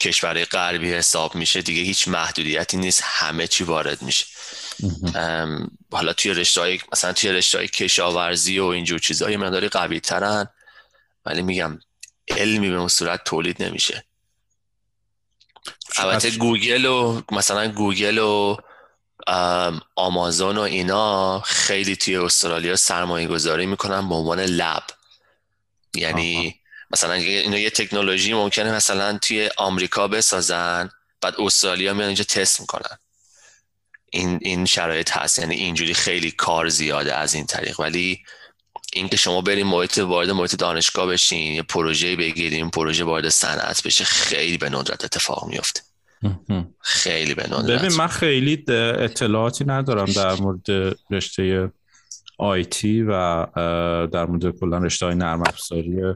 [0.00, 4.26] کشورهای غربی حساب میشه دیگه هیچ محدودیتی نیست همه چی وارد میشه.
[5.92, 10.46] حالا توی رشته مثلا توی رشته کشاورزی و اینجور چیزها یه مقداری قوی ترن
[11.24, 11.78] ولی میگم
[12.28, 14.04] علمی به اون صورت تولید نمیشه.
[15.96, 18.56] البته گوگل و مثلا گوگل و
[19.96, 24.82] آمازون و اینا خیلی توی استرالیا سرمایه گذاری می‌کنن به عنوان lab.
[25.94, 26.60] یعنی
[26.90, 32.98] مثلا اینا یه تکنولوژی ممکنه مثلا توی آمریکا بسازن بعد استرالیا میان اینجا تست می‌کنن.
[34.10, 35.38] این این شرایط هست.
[35.38, 37.80] یعنی اینجوری خیلی کار زیاده از این طریق.
[37.80, 38.20] ولی
[38.92, 44.04] اینکه شما بریم محیط وارد محیط دانشگاه بشین یه پروژه بگیریم پروژه وارد صنعت بشه
[44.04, 45.80] خیلی به ندرت اتفاق میفته.
[46.80, 47.82] خیلی به ندرت.
[47.82, 51.72] ببین من خیلی اطلاعاتی ندارم در مورد رشته
[52.38, 53.46] آیتی و
[54.06, 56.14] در مورد کلا رشته های نرم افزاری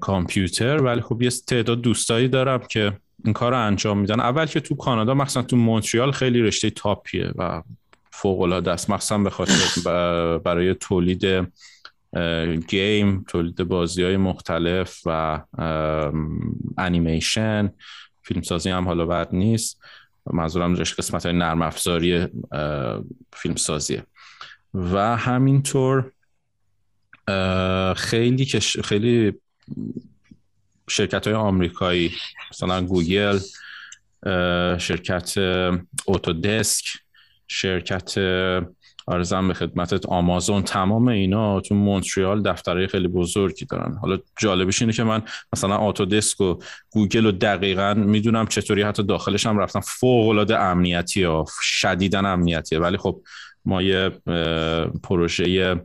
[0.00, 0.82] کامپیوتر.
[0.82, 2.92] ولی خب یه تعداد دوستایی دارم که
[3.24, 4.20] این کار رو انجام میدن.
[4.20, 7.62] اول که تو کانادا مثلا تو مونتریال خیلی رشته تاپیه و
[8.10, 8.90] فوق العاده است.
[8.90, 11.48] مخصوصا به خاطر برای تولید
[12.68, 15.40] گیم تولید بازی های مختلف و
[16.78, 17.72] انیمیشن.
[18.22, 19.80] فیلم سازی هم حالا بد نیست.
[20.32, 22.26] منظورم رشته قسمت های نرم افزاری
[23.32, 24.02] فیلم سازیه
[24.74, 26.12] و همینطور
[27.96, 28.46] خیلی
[28.84, 29.32] خیلی
[30.90, 32.12] شرکت های آمریکایی
[32.50, 33.38] مثلا گوگل
[34.78, 35.38] شرکت
[36.04, 36.84] اوتودسک
[37.48, 38.18] شرکت
[39.06, 43.96] آرزم به خدمتت آمازون تمام اینا تو مونتریال دفترهای خیلی بزرگی دارن.
[44.02, 45.22] حالا جالبش اینه که من
[45.52, 46.58] مثلا Autodesk و
[46.90, 52.78] گوگل و دقیقا می‌دونم چطوری حتی داخلش هم رفتم فوق العاده امنیتی ها شدیدن امنیتیه.
[52.78, 53.22] ولی خب
[53.64, 54.10] ما یه
[55.02, 55.76] پروژه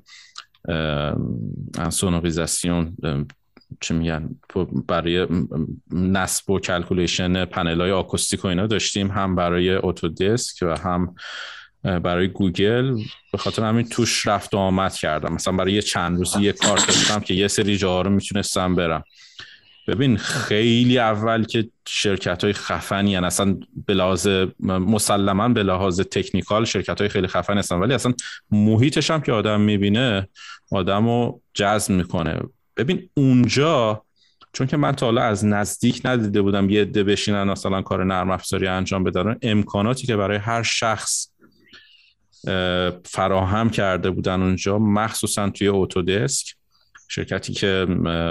[1.78, 2.98] insonorisation
[3.82, 4.30] چه میگن
[4.88, 5.28] برای
[5.92, 11.16] نصب و calculation پنل های آکوستیک و اینا داشتیم هم برای Autodesk و هم
[11.84, 12.98] برای گوگل.
[13.32, 15.34] به خاطر همین توش رفت و آمد کردم.
[15.34, 19.04] مثلا برای یه چند روزی یه کار داشتم که یه سری جاها رو می‌تونستم برم.
[19.88, 23.24] ببین خیلی اول که شرکت های خفنی هن.
[23.24, 23.58] اصلا
[23.88, 24.28] به لحاظ
[24.60, 28.14] مسلما به لحاظ تکنیکال شرکت های خیلی خفنی هستن ولی اصلا
[28.52, 30.28] محیطش هم که آدم می‌بینه
[30.72, 32.40] آدم رو جذب می‌کنه.
[32.78, 34.02] ببین اونجا
[34.54, 38.32] چون که من تا حالا از نزدیک ندیده بودم یه عده بشینن مثلا کار نرم
[38.32, 39.36] افزاری انجام بدن.
[39.42, 41.28] امکاناتی که برای هر شخص
[43.06, 46.56] فراهم کرده بودن اونجا مخصوصا توی اتودسک.
[47.08, 47.88] شرکتی که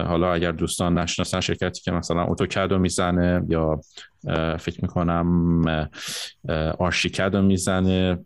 [0.09, 3.80] حالا اگر دوستان نشناسن شرکتی که مثلا اتوکد می‌زنه یا
[4.59, 5.64] فکر می‌کنم
[6.78, 8.18] آرشیکد رو می‌زنه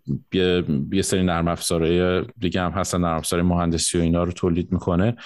[0.93, 5.17] یه سری نرم افزارهای دیگه هم هستن نرم افزار مهندسی و اینا رو تولید می‌کنه.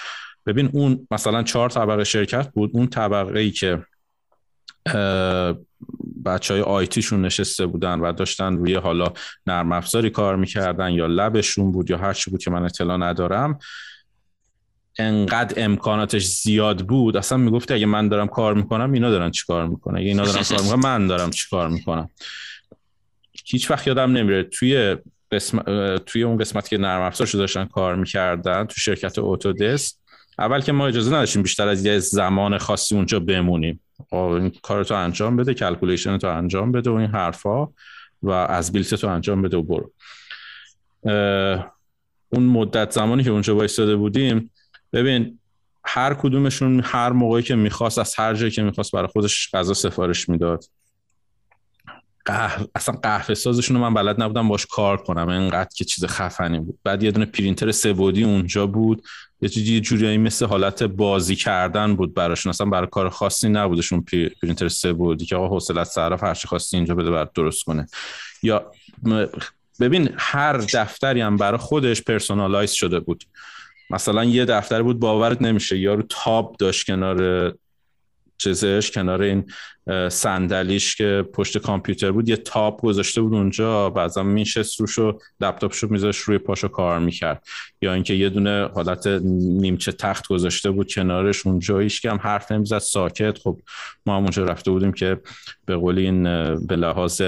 [0.47, 3.83] ببین اون مثلا چهار طبقه شرکت بود اون طبقه ای که
[6.25, 9.13] بچه های آیتیشون نشسته بودن و داشتن روی حالا
[9.47, 13.59] نرم افزاری کار می‌کردن یا لبشون بود یا هر چی بود که من اطلاع ندارم
[14.99, 17.17] انقدر امکاناتش زیاد بود.
[17.17, 20.43] اصلا می‌گفت اگه من دارم کار می‌کنم اینا دارن چی کار می‌کنن؟ اگه اینا دارن
[20.43, 22.11] کار می‌کنن من دارم چی کار می‌کنم؟
[23.45, 24.97] هیچ وقت یادم نمیره توی
[26.07, 29.95] توی اون قسمت که نرم افزارش داشتن کار می‌کردن تو شرکت Autodesk
[30.39, 33.81] اول که ما اجازه نداشتیم بیشتر از یه زمان خاصی اونجا بمونیم.
[34.11, 37.69] خب، این کار تو انجام بده calculation تو انجام بده و این حرفا
[38.23, 39.93] و as-built تو انجام بده و برو.
[42.29, 44.51] اون مدت زمانی که اونجا وایستاده بودیم
[44.93, 45.39] ببین
[45.85, 50.29] هر کدومشون هر موقعی که می‌خواست از هر جایی که می‌خواست برای خودش غذا سفارش
[50.29, 50.65] می‌داد.
[52.25, 55.29] قهوه اصلا قهوه سازشون رو من بلد نبودم باش کار کنم.
[55.29, 56.79] اینقدر که چیز خفنی بود.
[56.85, 59.03] بعد یه دونه پرینتر سبودی اونجا بود.
[59.43, 64.05] یه جوری مثل حالت بازی کردن بود براشون اصلا برای کار خاصی نبودشون
[64.43, 67.87] پرینتر سبودی که آقا حوصلت صرف هر چی خواستی اینجا بده برات درست کنه.
[68.43, 68.73] یا
[69.81, 73.25] ببین هر دفتری هم برای خودش personalize شده بود.
[73.91, 75.79] مثلا یه دفتر بود باورت نمیشه.
[75.79, 77.55] یارو تاب داشت کنار
[78.43, 79.45] چیزش کنار این
[80.09, 85.87] صندلیش که پشت کامپیوتر بود یه تاب گذاشته بود اونجا بعضا میشست روش و لپتاپشو
[85.91, 87.47] میذاش روی پاشو کار می‌کرد.
[87.83, 92.79] یا اینکه یه دونه حالت نیمچه تخت گذاشته بود کنارش اونجا هیچ کم حرف نمی‌زد
[92.79, 93.39] ساکت.
[93.39, 93.61] خب
[94.07, 95.21] ما هم اونجا رفته بودیم که
[95.67, 96.23] به قول این
[96.67, 97.23] به لحاظ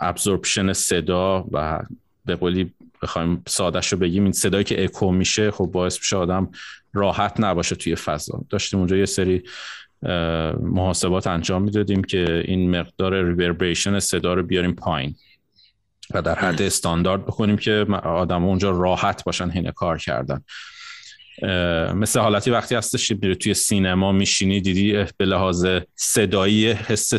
[0.00, 1.82] ابزورپشن صدا و
[2.24, 2.72] به قولی
[3.04, 6.50] بخوایم سادش رو بگیم این صدایی که اکو میشه خب باعث میشه آدم
[6.92, 8.44] راحت نباشه توی فضا.
[8.50, 9.42] داشتیم اونجا یه سری
[10.60, 15.14] محاسبات انجام می‌دادیم که این مقدار ریوربریشن صدا رو بیاریم پایین
[16.14, 20.40] و در حد استاندارد بکنیم که آدم اونجا راحت باشن هینه کار کردن.
[21.94, 27.14] مثل حالتی وقتی هستش میره توی سینما میشینی دیدی به لحاظ صدایی حس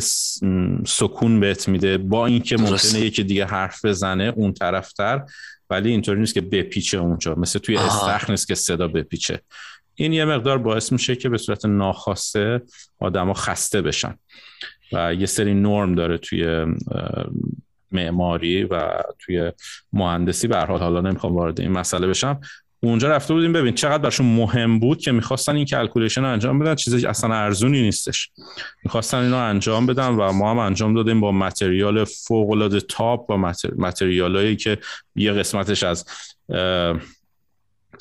[0.86, 1.98] سکون بهت میده.
[1.98, 5.22] با اینکه ممکنه یکی دیگه حرف بزنه اون طرفتر
[5.70, 9.40] ولی اینطوری نیست که بپیچه اونجا مثل توی استخر نیست که صدا بپیچه.
[9.94, 12.62] این یه مقدار باعث میشه که به صورت ناخواسته
[12.98, 14.18] آدما خسته بشن.
[14.92, 16.66] و یه سری نرم داره توی
[17.92, 19.52] معماری و توی
[19.92, 20.48] مهندسی.
[20.48, 22.40] به حال حالا نمی‌خوام وارد این مسئله بشم.
[22.80, 26.74] اونجا رفته بودیم ببین چقدر براشون مهم بود که می‌خواستن این calculation رو انجام بدن
[26.74, 28.30] چیزی اصلا ارزونی نیستش.
[28.84, 33.52] می‌خواستن اینو انجام بدن و ما هم انجام دادیم با material فوق العاده top و
[33.76, 34.78] material ایی که
[35.16, 36.04] یه قسمتش از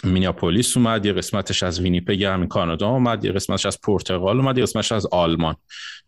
[0.04, 4.64] مینیاپولیس اومد یه قسمتش از وینیپگ همین کانادا اومد یه قسمتش از پرتغال اومد یه
[4.64, 5.56] قسمتش از آلمان.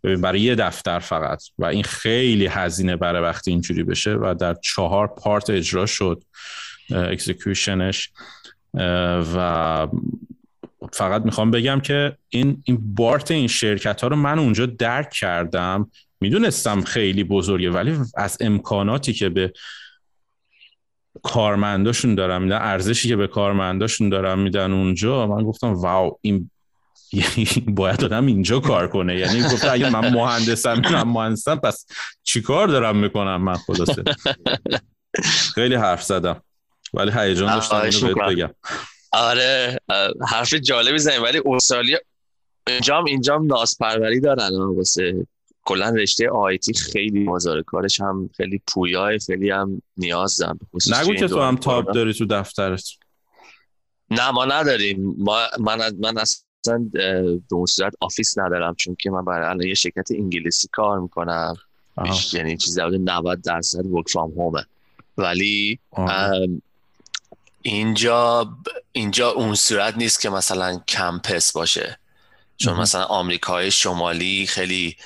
[0.03, 1.43] ببین برای یه دفتر فقط.
[1.59, 6.23] و این خیلی هزینه برای وقتی اینجوری بشه و در چهار part اجرا شد
[6.91, 8.11] اکزیکیوشنش
[9.35, 9.87] و
[10.93, 15.91] فقط می‌خوام بگم که این این بارت این شرکت ها رو من اونجا درک کردم.
[16.21, 19.53] می‌دونستم خیلی بزرگه ولی از امکاناتی که به
[21.23, 26.49] کارمنداشون دارم میدن ارزشی که به کارمنداشون دارم میدن اونجا من گفتم واو این
[27.67, 29.19] باید آدم اینجا کار کنه.
[29.19, 31.85] یعنی گفتم اگه من مهندسم من مهندسم پس
[32.23, 34.03] چیکار دارم می‌کنم من خلاصه؟
[35.55, 36.41] خیلی حرف زدم.
[36.93, 38.49] ولی هیجان داشتم اینو بهت بگم.
[39.11, 39.77] آره
[40.27, 41.97] حرف جالبی زنیم ولی استرالیا
[42.67, 45.27] اینجام اینجام ناسپروری دارن واسه
[45.63, 51.27] کلا رشته IT خیلی بازار کارش هم خیلی پویای خیلی هم نیاز دارم نگو که
[51.27, 52.89] تو هم تاب داری تو دفترت.
[54.09, 55.15] نه ما نداریم.
[55.17, 59.73] ما من من اصلا به اون صورت office ندارم چون که من برای الان یه
[59.73, 61.55] شرکت انگلیسی کار می‌کنم.
[62.33, 64.65] یعنی چیزی 90 درصد ورک فرام هومه
[65.17, 65.79] ولی
[67.67, 68.49] اینجا
[68.91, 71.99] اینجا اون صورت نیست که مثلا کمپس باشه.
[72.57, 74.97] چون مثلا آمریکای شمالی خیلی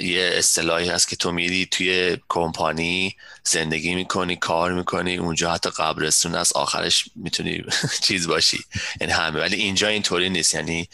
[0.00, 6.34] یه اصطلاحی هست که تو میری توی کمپانی زندگی می‌کنی کار می‌کنی اونجا حتی قبرستون
[6.34, 7.64] از آخرش می‌تونی
[8.06, 8.64] چیز باشی.
[9.00, 9.40] یعنی همه.
[9.40, 10.54] ولی اینجا اینطوری نیست.
[10.54, 10.88] یعنی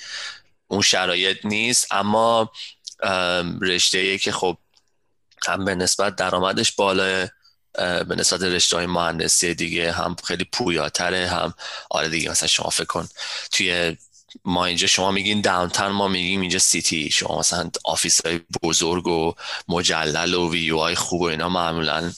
[0.69, 1.87] اون شرایط نیست.
[1.91, 2.53] اما
[3.61, 4.59] رشته که خب
[5.47, 7.29] هم به نسبت درآمدش بالا
[7.79, 11.55] به نسبت رشته های مهندسی دیگه هم خیلی پویاتره هم
[11.91, 13.09] آره دیگه مثلا شما فکر کن
[13.51, 13.97] توی
[14.45, 17.11] ما اینجا شما میگین downtown ما میگیم اینجا city.
[17.11, 19.35] شما مثلا office های بزرگ و
[19.69, 22.13] مجلل و ویو های خوب و اینا معمولا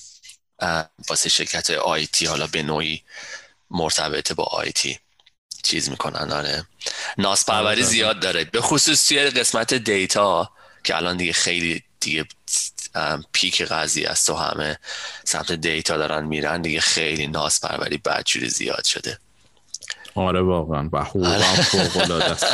[1.08, 3.02] واسه شرکت IT حالا به نوعی
[3.70, 4.98] مرتبط با آیتی
[5.62, 6.66] چیز می‌کنن آره.
[7.18, 10.50] ناسپروری آره، زیاد داره به خصوص توی قسمت دیتا
[10.84, 12.24] که الان دیگه خیلی دیگه
[13.32, 14.78] پیک قضیه است و همه
[15.24, 19.18] سمت دیتا دارن میرن دیگه خیلی ناس پروری بدجوری زیاد شده.
[20.14, 20.88] آره واقعا.
[20.92, 22.36] و حقوقم فوق العاده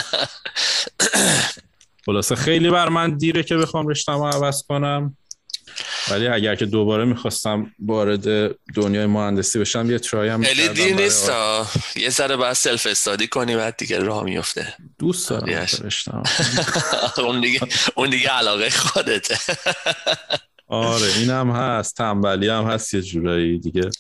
[2.07, 5.17] خلاصه خیلی بر من دیره که بخوام رشتم عوض کنم.
[6.11, 11.31] ولی اگر که دوباره می‌خواستم وارد دنیای مهندسی بشم یه ترای هم خیلی دیر نیست
[11.97, 15.67] یه ذره بعد self study کنی بعد دیگه راه میفته دوست دارم
[17.19, 17.61] اون دیگه
[17.95, 19.39] اون دیگه علاقه خودته.
[20.69, 21.97] آره اینم هست.
[21.97, 23.91] تنبلی هم هست یه جورایی دیگه.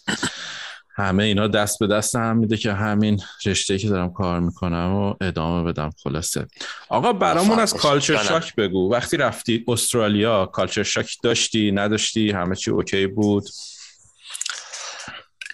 [0.98, 5.14] همه اینا دست به دست هم میده که همین رشته که دارم کار می‌کنم و
[5.20, 6.46] ادامه بدم خلاصه.
[6.88, 8.92] آقا برامون از culture shock بگو.
[8.92, 13.44] وقتی رفتی استرالیا culture shock داشتی نداشتی؟ همه چی OK بود؟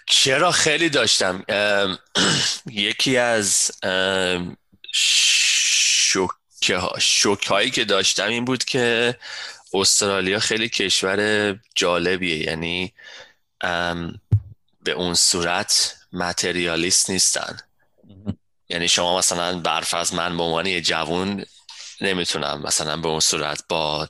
[0.07, 1.43] چرا خیلی داشتم؟
[2.71, 3.71] یکی از
[6.99, 9.17] شوک هایی که داشتم این بود که
[9.73, 12.37] استرالیا خیلی کشور جالبیه.
[12.37, 12.93] یعنی
[14.83, 17.57] به اون صورت متریالیست نیستن.
[18.69, 21.45] یعنی شما مثلا برف از من به عنوان یه جوون
[22.01, 24.09] نمی‌تونم مثلا به اون صورت با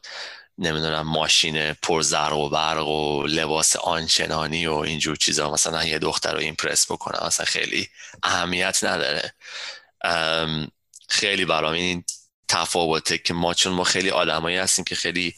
[0.58, 6.34] نمی‌دونم ماشین پر زرق و برق و لباس آنچنانی و اینجور چیزا مثلا یه دختر
[6.34, 7.90] رو ایمپرس بکنم مثلا خیلی
[8.24, 9.34] اهمیت نداره.
[11.10, 12.04] خیلی برام این
[12.48, 15.36] تفاوته که ما چون ما خیلی آدمایی هستیم که خیلی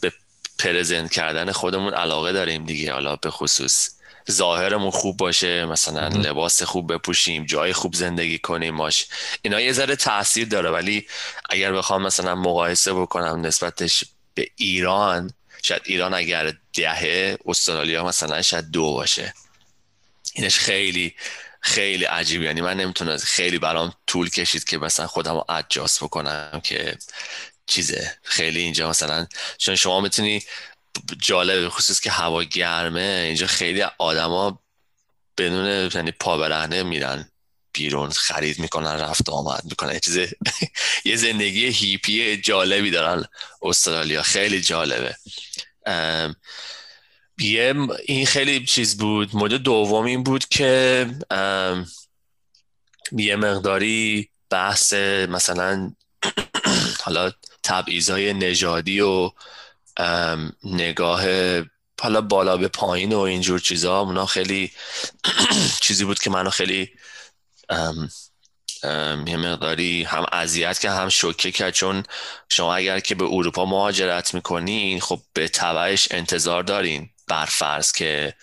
[0.00, 0.12] به
[0.58, 3.90] پرزنت کردن خودمون علاقه داریم دیگه حالا به خصوص
[4.30, 9.06] ظاهرمون خوب باشه مثلا لباس خوب بپوشیم جای خوب زندگی کنیم ماش.
[9.42, 11.06] اینا یه ذره تاثیر داره ولی
[11.50, 14.04] اگر بخوام مثلا مقایسه بکنم نسبتش
[14.34, 19.34] به ایران شاید ایران اگر دهه استرالیا مثلا شاید دو باشه.
[20.34, 21.14] اینش خیلی
[21.60, 26.60] خیلی عجیب یعنی من نمی‌تونم خیلی برام طول کشید که مثلا خودم رو ادجاست بکنم
[26.64, 26.96] که
[27.66, 28.16] چیزه.
[28.22, 29.26] خیلی اینجا مثلا
[29.58, 30.42] چون شما می‌تونی
[31.18, 34.60] جالب خصوص که هوا گرمه اینجا خیلی آدما
[35.38, 37.30] بدون یعنی پا برهنه میرن
[37.72, 39.92] بیرون خرید می‌کنن رفت آمد می‌کنن.
[39.92, 40.18] یه چیز
[41.04, 43.24] یه زندگی هیپی جالبی دارن
[43.62, 44.22] استرالیا.
[44.22, 45.16] خیلی جالبه.
[47.38, 47.74] یه
[48.06, 49.36] این خیلی چیز بود.
[49.36, 51.06] مورد دوم این بود که
[53.12, 54.92] یه مقداری بحث
[55.28, 55.92] مثلا
[57.04, 57.32] حالا
[57.62, 59.30] تبعیضای نژادی و
[60.64, 61.22] نگاه
[62.00, 64.72] حالا بالا به پایین و اینجور چیزا اونا خیلی
[65.80, 66.90] چیزی بود که منو خیلی
[69.26, 71.74] یه مقداری هم اذیت که هم شوکه کرد.
[71.74, 72.02] چون
[72.48, 77.10] شما اگر که به اروپا مهاجرت می‌کنین خب به تبعش انتظار دارین.
[77.28, 78.34] برفرض که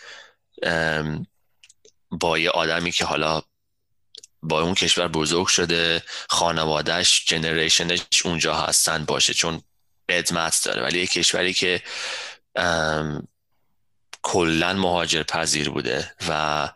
[2.12, 3.42] با یه آدمی که حالا
[4.44, 9.34] با اون کشور بزرگ شده خانوادهش جنریشنش اونجا هستن باشه.
[9.34, 9.62] چون
[10.10, 11.82] قدمت داره ولی یه کشوری که
[14.22, 16.70] کلا مهاجر پذیر بوده و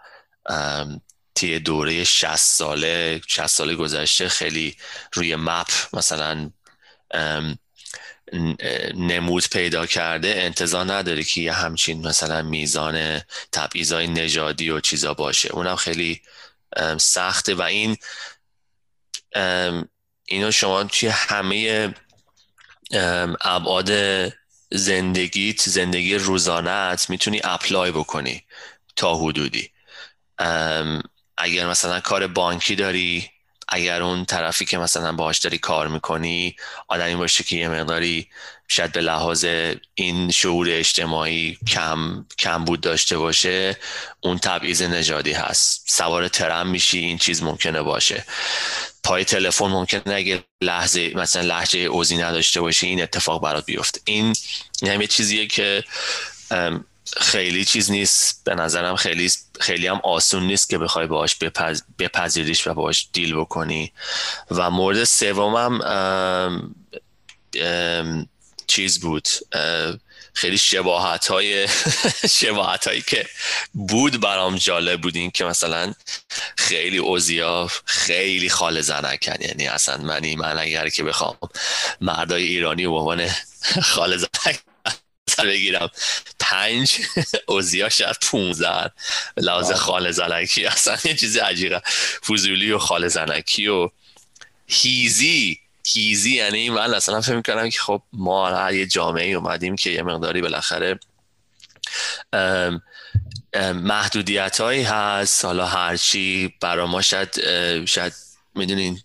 [1.35, 4.77] تی دوره 60 ساله 60 ساله گذشته خیلی
[5.13, 6.51] روی مپ مثلا
[8.93, 13.21] نمود پیدا کرده انتظار نداره که یه همچین مثلا میزان
[13.51, 15.49] تبعیضای نژادی و چیزا باشه.
[15.49, 16.21] اونم خیلی
[16.97, 17.97] سخته و این
[20.25, 21.93] اینو شما توی همه
[23.41, 23.91] ابعاد
[24.71, 28.43] زندگیت زندگی روزانت می‌تونی اپلای بکنی
[28.95, 29.69] تا حدودی.
[31.37, 33.29] اگر مثلا کار بانکی داری
[33.67, 36.55] اگر اون طرفی که مثلا باهاش داری کار می‌کنی
[36.87, 38.27] آدمی باشه که یه مقداری
[38.67, 39.45] شاید به لحاظ
[39.95, 43.77] این شعور اجتماعی کم کم بود داشته باشه
[44.21, 45.83] اون تبعیض نژادی هست.
[45.87, 48.25] سوار ترم میشی این چیز ممکنه باشه.
[49.03, 54.01] پای تلفن ممکنه اگه لحظه مثلا لحجه اوزی نداشته باشی این اتفاق برات بیفته.
[54.05, 54.33] این
[54.81, 55.83] یه چیزیه که
[57.17, 58.41] خیلی چیز نیست.
[58.43, 61.81] به نظرم خیلی خیلی هم آسون نیست که بخوای باهاش بپذ...
[61.99, 63.93] بپذیریش و باهاش دیل بکنی.
[64.51, 65.79] و مورد سومم
[68.67, 69.27] چیز بود.
[70.33, 71.67] خیلی شباهت های
[72.39, 73.27] شباهت هایی که
[73.73, 75.93] بود برام جالب بود این که مثلا
[76.57, 79.41] خیلی اوزیا خیلی خال زنکن.
[79.41, 81.37] یعنی اصلا منی من اگر که بخوام
[82.01, 83.29] مردای ایرانی و عنوان
[83.93, 84.59] خال زنک
[85.43, 85.89] بگیرم
[86.39, 86.93] پنج
[87.45, 88.89] اوزیا شاید پونزن
[89.37, 91.81] لحاظ خال زنکی اصلا یه چیزی عجیبه.
[92.21, 93.89] فوزولی و خال زنکی و
[94.67, 95.59] هیزی.
[95.87, 100.41] هیزی یعنی من اصلا فکر می‌کنم که خب ما یه جامعه اومدیم که یه مقداری
[100.41, 100.99] بالاخره
[103.73, 105.45] محدودیت هایی هست.
[105.45, 107.41] حالا هرچی برا ما شاید
[107.85, 108.13] شاید
[108.55, 109.01] می‌دونین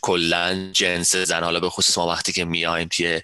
[0.00, 3.22] کلا جنس زن حالا به خصوص ما وقتی که میایم توی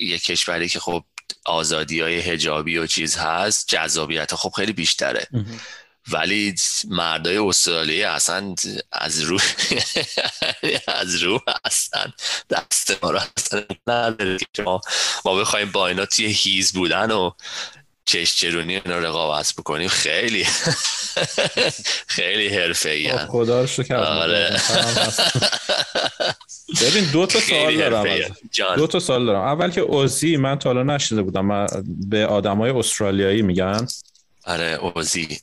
[0.00, 1.04] یه کشوری که خب
[1.44, 5.26] آزادی های هجابی و چیز هست جذابیت خب خیلی بیشتره.
[6.12, 6.54] ولی
[6.88, 8.54] مردای استرالیایی اصلا
[8.92, 9.38] از رو
[11.00, 12.12] از رو اصلا
[12.50, 14.80] دست ما رو اصلا نداره که ما,
[15.24, 17.30] ما بخوایم با اینا توی هیز بودن و
[18.04, 19.88] چش چرونی اینا رقابت بکنیم.
[19.88, 20.44] خیلی
[22.16, 24.60] خیلی حرفه ای خدا رو شکر آره.
[26.82, 28.06] ببین دو تا سوال دارم
[28.76, 29.40] دو تا سوال دارم.
[29.40, 31.66] اول که اوزی من تا حالا نشیده بودم.
[31.86, 33.86] به آدمای استرالیایی میگن.
[34.44, 35.38] آره اوزی.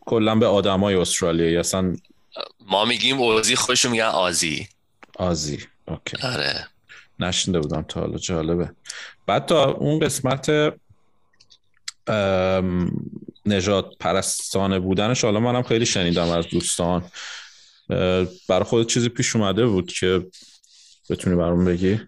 [0.00, 1.96] کلا به آدمای استرالیایی اصلا
[2.60, 4.68] ما میگیم اوزی خوشو میگن آزی.
[5.16, 5.66] آزی.
[5.88, 6.16] اوکی.
[6.22, 6.68] آره.
[7.18, 8.70] نشنده بودم تا حالا جالبه.
[9.26, 10.50] بعد تا اون قسمت
[13.46, 17.10] نجات پرستانه بودنش حالا منم خیلی شنیدم از دوستان.
[18.48, 20.26] برای خود چیزی پیش اومده بود که
[21.10, 22.00] بتونی برام بگی؟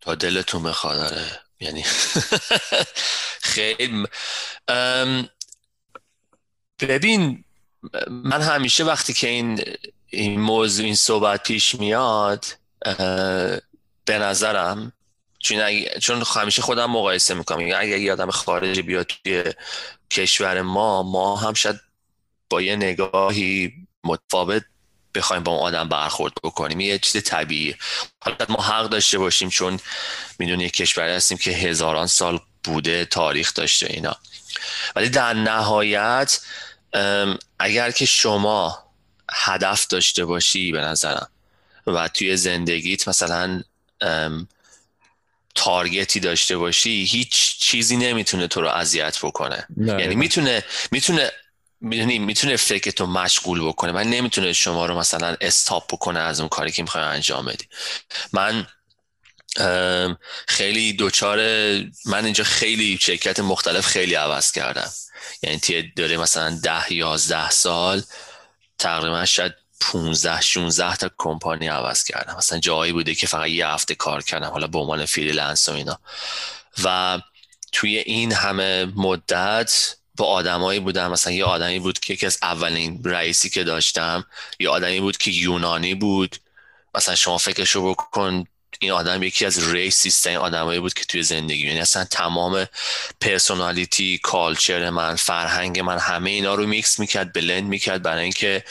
[0.00, 1.40] تا دلتون بخواد آره.
[1.60, 1.82] یعنی
[3.52, 4.06] خیلی
[6.80, 7.44] ببین
[8.08, 9.62] من همیشه وقتی که این
[10.06, 12.44] این موضوع این صحبت پیش میاد
[14.04, 14.92] به نظرم
[15.38, 17.58] چون, چون همیشه خودم مقایسه می‌کنم.
[17.76, 19.44] اگه یه آدم خارجی بیاد توی
[20.10, 21.80] کشور ما ما هم شاید
[22.50, 23.72] با یه نگاهی
[24.04, 24.64] متفاوت
[25.14, 26.80] بخوایم با اون آدم برخورد بکنیم.
[26.80, 27.76] یه چیز طبیعیه
[28.20, 29.80] حالا ما حق داشته باشیم چون
[30.38, 34.16] می‌دونی کشوری هستیم که هزاران سال بوده تاریخ داشته اینا.
[34.96, 36.40] ولی در نهایت
[37.58, 38.78] اگر که شما
[39.32, 41.28] هدف داشته باشی به نظرم
[41.86, 43.62] و توی زندگیت مثلا
[45.54, 49.66] target ی داشته باشی هیچ چیزی نمی‌تونه تو رو اذیت بکنه.
[49.76, 51.30] یعنی می‌تونه می‌تونه
[51.80, 53.92] می‌دونی می‌تونه فکر تو مشغول بکنه.
[53.92, 57.64] من نمی‌تونه شما رو مثلا stop بکنه از اون کاری که می‌خوای انجام بدی.
[58.32, 58.66] من
[60.48, 61.38] خیلی دوچار
[62.06, 64.90] من اینجا خیلی شرکت مختلف خیلی عوض کردم.
[65.42, 68.02] یعنی توی داره مثلا ده یازده سال
[68.78, 72.36] تقریبا شاید 15 16 تا کمپانی عوض کردم.
[72.36, 76.00] مثلا جایی بوده که فقط یه هفته کار کردم حالا به عنوان freelance و اینا.
[76.84, 77.18] و
[77.72, 81.10] توی این همه مدت با آدمایی بودم.
[81.10, 84.24] مثلا یه آدمی بود که یکی از اولین رئیسی که داشتم.
[84.58, 86.36] یه آدمی بود که یونانی بود.
[86.94, 88.44] مثلا شما فکرشو بکن
[88.80, 91.66] این آدم یکی از racist ترین آدمایی بود که توی زندگی.
[91.66, 92.66] یعنی اصلا تمام
[93.20, 98.64] personality culture من فرهنگ من همه اینا رو میکس می‌کرد بلند می‌کرد برای اینکه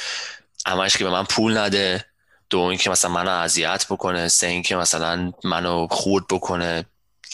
[0.67, 2.05] همش که به من پول نده.
[2.49, 4.27] دو اینکه مثلا منو اذیت بکنه.
[4.27, 6.85] سه اینکه مثلا منو خورد بکنه.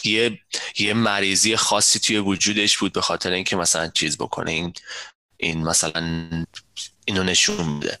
[0.04, 0.40] یه
[0.78, 4.50] یه مریضی خاصی توی وجودش بود به خاطر اینکه مثلا چیز بکنه.
[4.50, 4.72] این
[5.36, 6.30] این مثلا
[7.04, 7.98] اینو نشون بده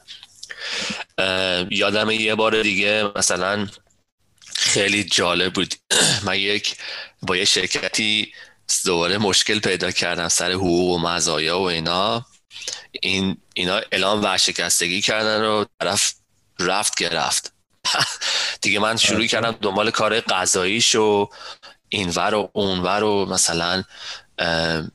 [1.70, 3.68] یادم یه بار دیگه مثلا
[4.54, 5.74] خیلی جالب بود.
[6.26, 6.76] من یک
[7.22, 8.32] با یه شرکتی
[8.84, 12.26] دوباره مشکل پیدا کردم سر حقوق و مزایا و اینا.
[13.02, 16.14] این اینا اعلام ورشکستگی کردن رو طرف
[16.58, 17.52] رفت گرفت
[18.62, 21.28] دیگه من شروع کردم دنبال کار قضاییش و
[21.96, 23.84] اینور و اونور و مثلا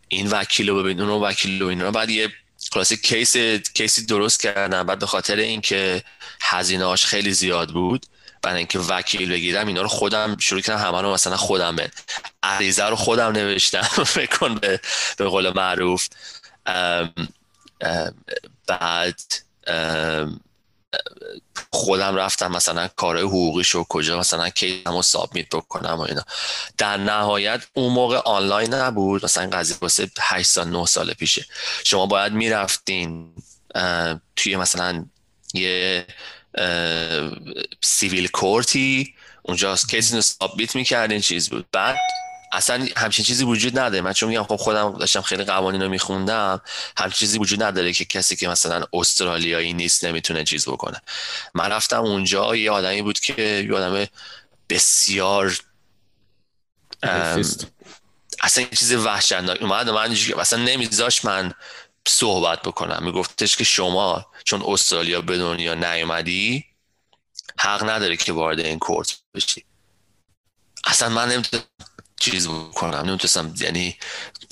[0.08, 2.30] این وکیل رو ببین اون وکیل و اینا بعد یه
[2.72, 3.38] خلاصه کیس
[3.74, 4.84] کیسی درست کردم.
[4.84, 6.04] بعد به خاطر اینکه
[6.42, 8.06] هزینه‌اش خیلی زیاد بود
[8.42, 10.82] برای اینکه وکیل بگیرم اینا رو خودم شروع کردم.
[10.82, 11.92] همه رو مثلا خودم به
[12.44, 14.04] عریضه رو خودم نوشتم.
[14.18, 14.80] فکر به
[15.18, 16.08] به قول معروف.
[18.68, 19.22] بعد
[21.74, 26.24] خودم رفتم مثلا کارهای حقوقی شو کجا مثلا case م رو submit بکنم و اینا.
[26.78, 31.46] در نهایت اون موقع آنلاین نبود مثلا قضیه واسه 8 سال 9 سال پیشه.
[31.84, 33.34] شما باید می‌رفتین
[34.36, 35.06] توی مثلا
[35.54, 36.06] یه
[37.82, 41.66] civil court ی اونجا case رو submit می‌کردین چیز بود.
[41.72, 41.98] بعد
[42.52, 44.02] اصلا همچین چیزی وجود نداره.
[44.02, 46.62] من چون میگم خب خودم داشتم خیلی قوانین رو میخوندم
[46.98, 51.02] همچین چیزی وجود نداره که کسی که مثلا استرالیایی نیست نمی‌تونه چیز بکنه.
[51.54, 54.08] من رفتم اونجا یه آدمی بود که یه آدم
[54.70, 55.60] بسیار
[58.42, 59.62] اصلا یه چیز وحشتناک.
[59.62, 61.54] اومد من اصلا نمیذاش من
[62.08, 63.04] صحبت بکنم.
[63.04, 66.66] میگفتش که شما چون استرالیا به دنیا نیومدی
[67.60, 69.66] حق نداره که وارد این کورت بشی.
[70.86, 71.64] اصلا من نمی‌تونم
[72.22, 73.10] چیز بکنم.
[73.10, 73.98] نمی‌تونستم یعنی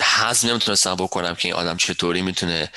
[0.01, 2.71] حزم نمی‌تونستم بکنم که این آدم چطوری می‌تونه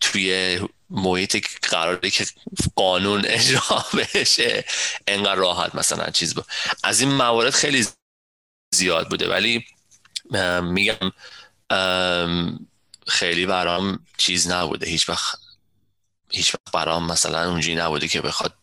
[0.00, 2.26] توی محیط قراره که
[2.76, 3.84] قانون اجرا
[4.14, 4.64] بشه
[5.08, 6.44] انقدر راحت مثلا چیز بود
[6.84, 7.86] از این موارد خیلی
[8.74, 9.28] زیاد بوده.
[9.28, 9.64] ولی
[10.62, 11.12] میگم
[13.06, 14.86] خیلی برام چیز نبوده.
[14.86, 15.38] هیچ وقت
[16.30, 18.54] هیچ وقت برام مثلا اونجوری نبوده که بخواد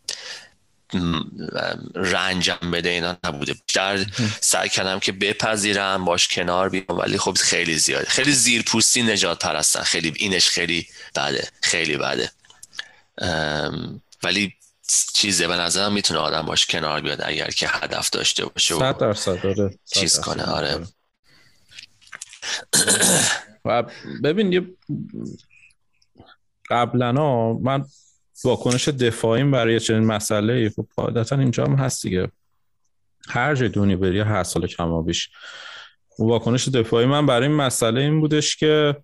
[1.95, 3.53] رنجم بده اینا نبوده.
[3.53, 4.05] بیشتر
[4.41, 9.81] سعی کردم که بپذیرم باش کنار بیام ولی خب خیلی زیاده خیلی زیرپوستی نجات پرستن.
[9.81, 11.47] خیلی اینش خیلی بده.
[11.61, 12.31] خیلی بده.
[14.23, 14.53] ولی
[15.13, 19.45] چیزه به نظرم می‌تونه آدم باش کنار بیاد اگر که هدف داشته باشه صد درصد
[19.45, 19.77] آره.
[19.85, 20.87] چیز کنه آره.
[23.65, 23.83] و
[24.23, 24.67] ببین یه
[26.69, 27.11] قبلا
[27.53, 27.85] من
[28.45, 32.31] واکنش دفاعیم برای چنین مسئله خب قاعدتا اینجا هم هست دیگه.
[33.29, 35.29] هر جای دونی بری هر سال کمابیش
[36.19, 38.95] واکنش دفاعی من برای این مسئله این بودش که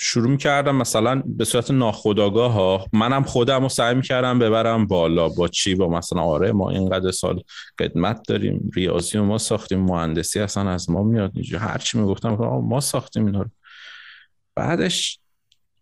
[0.00, 5.28] شروع می‌کردم مثلا به صورت ناخداگاه ها منم خودم رو سعی می‌کردم ببرم بالا.
[5.28, 7.42] با چی؟ با مثلا آره ما اینقدر سال
[7.78, 11.58] خدمت داریم ریاضی و ما ساختیم مهندسی اصلا از ما میاد اینجا.
[11.58, 12.28] هر چی می‌گفتم
[12.62, 13.50] ما ساختیم اینا رو.
[14.54, 15.18] بعدش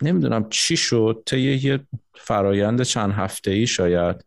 [0.02, 1.80] نمی‌دونم چی شد طی یه
[2.14, 4.24] فرایند چند هفته ای شاید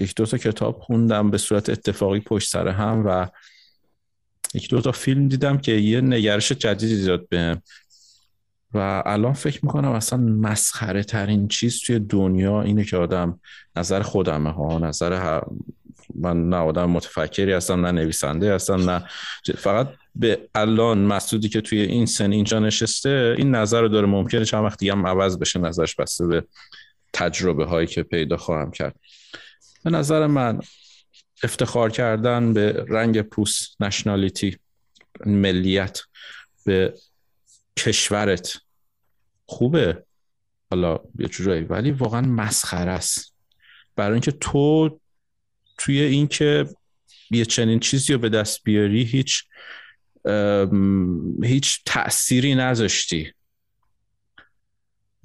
[0.00, 3.26] یک دو تا کتاب خوندم به صورت اتفاقی پشت سر هم و
[4.54, 7.62] یک دو تا فیلم دیدم که یه نگرش جدیدی داد به
[8.74, 13.40] و الان فکر می‌کنم اصلا مسخره ترین چیز توی دنیا اینه که آدم
[13.76, 15.40] نظر خودمه ها نظر
[16.14, 19.04] من نه آدم متفکری هستم نه نویسنده هستم نه
[19.58, 24.06] فقط به الان مسعودی که توی این سن اینجا نشسته این نظر رو داره.
[24.06, 26.44] ممکنه چند وقت دیگه هم عوض بشه نظرش بسته به
[27.12, 28.94] تجربه هایی که پیدا خواهم کرد.
[29.84, 30.60] به نظر من
[31.42, 34.58] افتخار کردن به رنگ پوست نشنالیتی
[35.26, 36.00] ملیت
[36.64, 36.94] به
[37.76, 38.60] کشورت
[39.46, 40.04] خوبه.
[40.70, 43.34] حالا یه جورایی ولی واقعا مسخره است.
[43.96, 45.00] برای اینکه تو
[45.78, 46.66] توی اینکه
[47.30, 49.44] یه چنین چیزی رو به دست بیاری هیچ
[51.42, 53.32] هیچ تأثیری نذاشتی.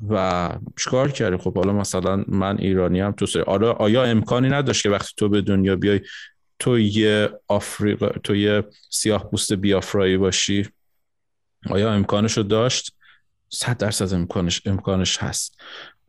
[0.10, 4.90] و چیکار کردی؟ خب حالا مثلا من ایرانی هم تو آره آیا امکانی نداشت که
[4.90, 6.02] وقتی تو به دنیا بیای
[6.60, 10.70] تو یه آفریقا تو یه سیاه پوست بیافرایی باشی؟
[11.70, 12.96] آیا امکانش رو داشت؟
[13.50, 15.58] صد درصد امکانش امکانش هست.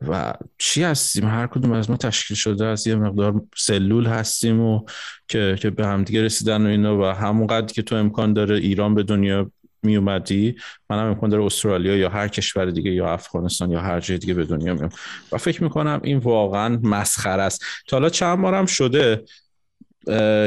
[0.07, 4.85] و چی هستیم؟ هر کدوم از ما تشکیل شده از یه مقدار سلول هستیم و
[5.27, 8.95] که, که به همدیگه رسیدن و اینا و همون قدر که تو امکان داره ایران
[8.95, 9.51] به دنیا
[9.83, 10.55] می اومدی
[10.89, 14.33] من هم امکان داره استرالیا یا هر کشور دیگه یا افغانستان یا هر جای دیگه
[14.33, 14.89] به دنیا میام.
[15.31, 17.63] و فکر می‌کنم این واقعا مسخره است.
[17.87, 19.23] تا حالا چند بارم شده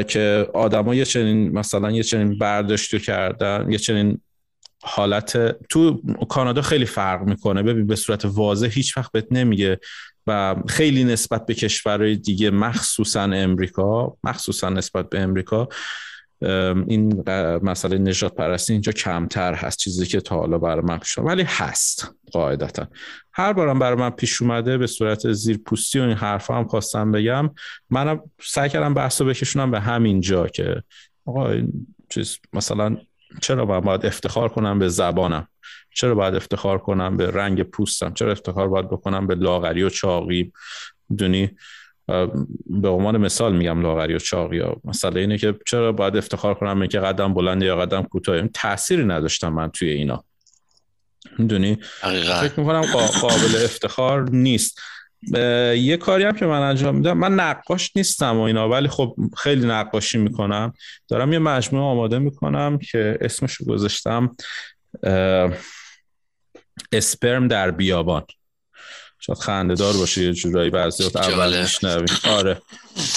[0.07, 4.21] که آدما یه چنین مثلا یه چنین برداشتی کردن یه چنین
[4.83, 7.63] حالت تو کانادا خیلی فرق می‌کنه.
[7.63, 9.79] ببین به صورت واضح هیچ وقت بهت نمیگه
[10.27, 15.67] و خیلی نسبت به کشورهای دیگه مخصوصا امریکا مخصوصا نسبت به امریکا
[16.87, 17.23] این
[17.63, 22.15] مسئله نجات پرستی اینجا کمتر هست چیزی که تا حالا برای من پیش ولی هست
[22.31, 22.87] قاعدتا.
[23.33, 27.11] هر بارم برای من پیش اومده به صورت زیر پوستی و این حرفا هم خواستم
[27.11, 27.49] بگم
[27.89, 30.83] منم سعی کردم بحث رو بکشونم به همین جا که
[31.25, 31.55] آقا
[32.09, 32.97] چیز مثلا
[33.41, 35.47] چرا باید افتخار کنم به زبانم؟
[35.95, 40.53] چرا باید افتخار کنم به رنگ پوستم؟ چرا افتخار باید بکنم به لاغری و چاقی؟
[41.17, 41.49] دونی
[42.65, 44.81] به عنوان مثال میگم لاغری و چاقی ها.
[44.83, 49.53] مثلا اینه که چرا باید افتخار کنم که قدم بلند یا قدم کوتاه تأثیری نداشتم
[49.53, 50.23] من توی اینا.
[51.37, 51.77] می‌دونی؟
[52.41, 52.81] فکر می‌کنم
[53.21, 54.81] قابل افتخار نیست.
[55.77, 59.67] یه کاری هم که من انجام میدم من نقاش نیستم و اینا ولی خب خیلی
[59.67, 60.73] نقاشی می‌کنم.
[61.07, 64.35] دارم یه مجموعه آماده می‌کنم که اسمش گذاشتم
[66.91, 68.23] اسپرم در بیابان.
[69.19, 71.65] شاید خنده دار باشه یه جورایی بعضی وقت اول
[72.29, 72.61] آره.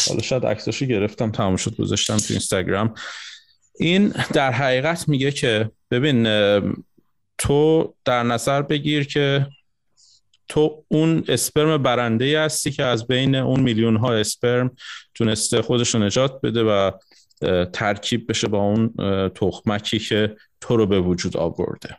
[0.08, 2.94] حالا شاید عکساشو گرفتم تمام شد گذاشتم تو اینستاگرام.
[3.78, 6.24] این در حقیقت میگه که ببین
[7.38, 9.46] تو در نظر بگیر که
[10.48, 14.76] تو اون اسپرم برنده هستی که از بین اون میلیون ها اسپرم
[15.14, 16.90] تونسته خودش رو نجات بده و
[17.72, 18.94] ترکیب بشه با اون
[19.28, 21.96] تخمکی که تو رو به وجود آورده.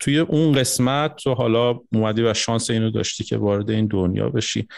[0.00, 4.68] توی اون قسمت تو حالا اومدی و شانس اینو داشتی که وارد این دنیا بشی.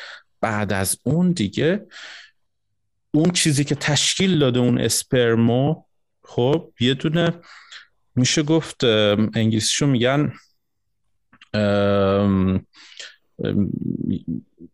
[0.41, 1.87] بعد از اون دیگه
[3.11, 5.85] اون چیزی که تشکیل داده اون اسپرمو
[6.25, 7.33] خب یه دونه
[8.17, 10.33] میشه گفت انگلیسیشو میگن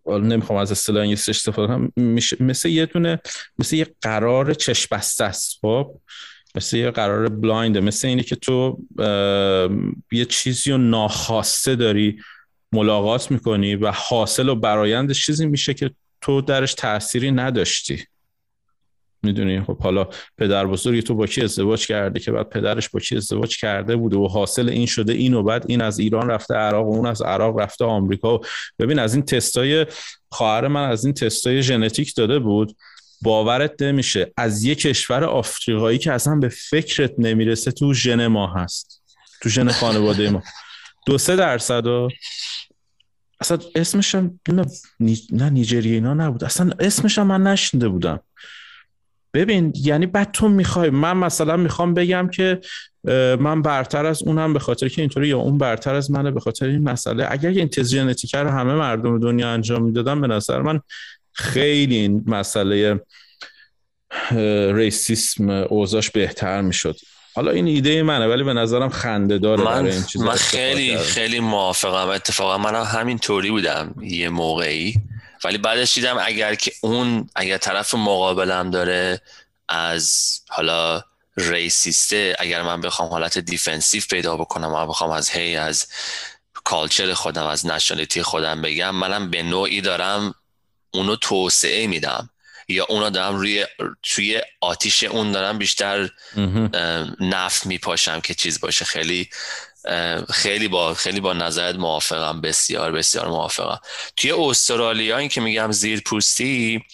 [0.07, 1.93] نمی‌خوام از اصطلاح انگلیسی استفاده کنم.
[2.41, 3.20] مثل یه دونه
[3.59, 6.01] مثل یه قرار چشم بسته است خب؟
[6.55, 8.79] مثل یه قرار بلاینده مثل اینه که تو
[10.12, 12.20] یه چیزی رو ناخواسته داری
[12.72, 18.05] ملاقات می‌کنی و حاصل و برایند چیزی میشه که تو درش تأثیری نداشتی.
[19.22, 19.60] می‌دونی.
[19.60, 20.08] خب حالا
[20.38, 24.16] پدر بزرگی تو با کی ازدواج کرده که بعد پدرش با کی ازدواج کرده بوده
[24.16, 27.22] و حاصل این شده این و بعد این از ایران رفته عراق و اون از
[27.22, 28.40] عراق رفته آمریکا.
[28.78, 29.86] ببین از این تستای
[30.30, 32.76] خواهر من از این تستای ژنتیک داده بود.
[33.22, 34.32] باورت نمیشه.
[34.36, 39.02] از یه کشور آفریقایی که اصلا به فکرت نمی‌رسه تو ژن ما هست.
[39.42, 40.42] تو ژن خانواده ما.
[41.06, 42.08] دو سه درصد و
[43.40, 44.14] اصلا اسمش
[45.30, 46.44] نه نیجریه اینا نبود.
[46.44, 48.20] اصلا اسمش من نشنده بودم.
[49.39, 52.61] ببین یعنی بعد تو می‌خوای من مثلا می‌خوام بگم که
[53.41, 56.66] من برتر از اونم به خاطر که اینطوری یا اون برتر از منه به خاطر
[56.66, 57.26] این مسئله.
[57.30, 60.80] اگر این تز ژنتیک رو همه مردم دنیا انجام می‌دادن به نظر من
[61.32, 63.01] خیلی این مسئله
[64.72, 66.97] racism اوضاش بهتر می‌شد.
[67.34, 71.41] حالا این ایده منه ولی به نظرم خنده داره من, این چیز من خیلی خیلی
[71.41, 72.09] موافقم.
[72.09, 74.95] اتفاقا من همین طوری بودم یه موقعی.
[75.45, 79.20] ولی بعدش دیدم اگر که اون اگر طرف مقابلم داره
[79.68, 81.03] از حالا
[81.36, 85.86] racist ه اگر من بخوام حالت defensive پیدا بکنم و بخوام از هی از
[86.64, 90.34] کالچر خودم از نشانلیتی خودم بگم منم به نوعی دارم
[90.91, 92.30] اونو توسعه میدم.
[92.68, 93.66] یا اونا دارم روی
[94.03, 96.09] توی آتیش اون دارم بیشتر
[97.20, 98.84] نفت میپاشم که چیز باشه.
[98.84, 99.30] خیلی
[100.31, 103.81] خیلی با خیلی با نظرت موافقم بسیار بسیار موافقم.
[104.16, 106.85] توی استرالیا این که میگم زیر پوستی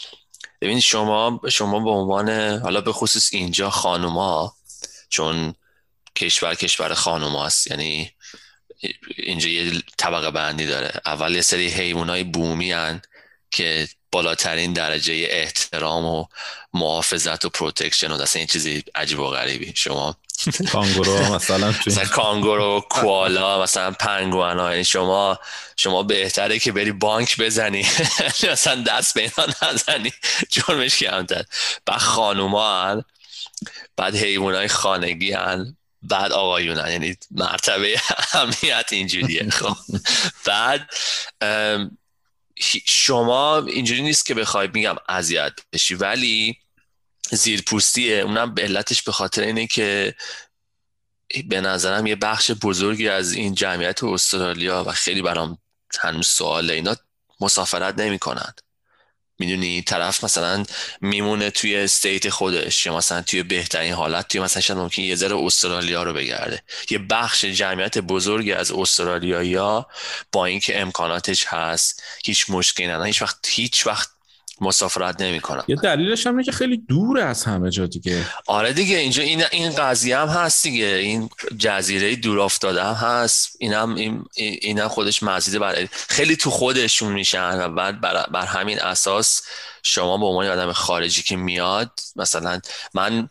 [0.61, 4.55] ببین شما شما به عنوان حالا به خصوص اینجا خانوما
[5.09, 5.55] چون
[6.17, 8.11] کشور کشور قانون‌هاست یعنی
[9.17, 11.01] اینجا یه طبقه بندی داره.
[11.07, 13.03] اول یه سری حیوان های بومی هن
[13.51, 16.27] که بالاترین درجه احترام و
[16.75, 19.73] محافظت و protection و اصلا این چیزی عجیب و غریبی.
[19.77, 20.17] شما
[20.73, 25.39] کانگورو مثلا مثلا کانگورو کوالا مثلا پنگوان شما
[25.77, 27.87] شما بهتره که بری بانک بزنی.
[28.53, 30.13] مثلا دست به اینا نزنی.
[30.49, 31.45] جرمش کمتر.
[31.87, 33.05] بعد خانوما
[33.97, 36.91] بعد حیوان های خانگی هن بعد آقایون هن.
[36.93, 39.51] یعنی مرتبه اهمیت اینجوریه.
[39.51, 39.77] خب.
[40.45, 40.91] بعد
[42.87, 45.95] شما اینجوری نیست که بخوای میگم اذیت بشی.
[45.95, 46.57] ولی
[47.31, 48.17] زیرپوستیه.
[48.17, 50.15] اونم به علتش به خاطر اینه که
[51.45, 55.59] به نظرم یه بخش بزرگی از این جمعیت استرالیا و خیلی برام
[56.01, 56.73] هنوز سواله.
[56.73, 56.97] اینا
[57.41, 58.55] مسافرت نمی‌کنن
[59.39, 60.65] می‌دونی؟ طرف مثلا
[61.01, 65.37] میمونه توی استیت خودش یا مثلا توی بهترین حالت توی مثلا شاید ممکن یه ذره
[65.37, 66.63] استرالیا رو بگرده.
[66.91, 69.87] یه بخش جمعیت بزرگی از استرالیایی ها
[70.33, 74.14] با اینکه امکاناتش هست هیچ مشکلی ندارن هیچ وقت هیچ وقت
[74.61, 75.65] مسافرت نمی‌کنم.
[75.69, 78.27] یه دلیلش هم که خیلی دور از همه جا دیگه.
[78.47, 80.87] آره دیگه اینجا این این قضیه هم هست دیگه.
[80.87, 83.57] این جزیره دور افتاده هم هست.
[83.59, 88.81] اینم این اینم خودش مزیده بر خیلی تو خودشون میشن و بعد بر, بر همین
[88.81, 89.43] اساس
[89.83, 92.61] شما به عنوان آدم خارجی که میاد مثلا
[92.95, 93.29] من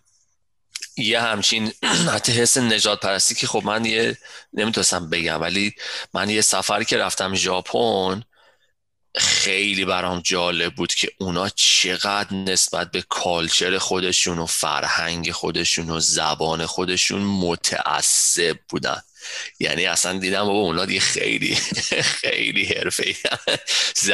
[0.98, 1.72] یه همچین
[2.14, 4.18] حتی حس نجات پرستی که خب من یه
[4.54, 5.74] نمی‌تونستم بگم ولی
[6.14, 8.24] من یه سفر که رفتم ژاپن
[9.16, 16.00] خیلی برام جالب بود که اونا چقدر نسبت به کالچر خودشون و فرهنگ خودشون و
[16.00, 19.02] زبان خودشون متعصب بودن.
[19.60, 21.56] یعنی اصلا دیدم بابا اونا دیگه خیلی
[22.22, 23.16] خیلی حرفه ای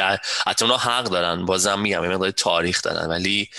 [0.46, 1.44] حتی اونا حق دارن.
[1.44, 3.06] بازم میگم یه مقدار تاریخ دارن.
[3.06, 3.50] ولی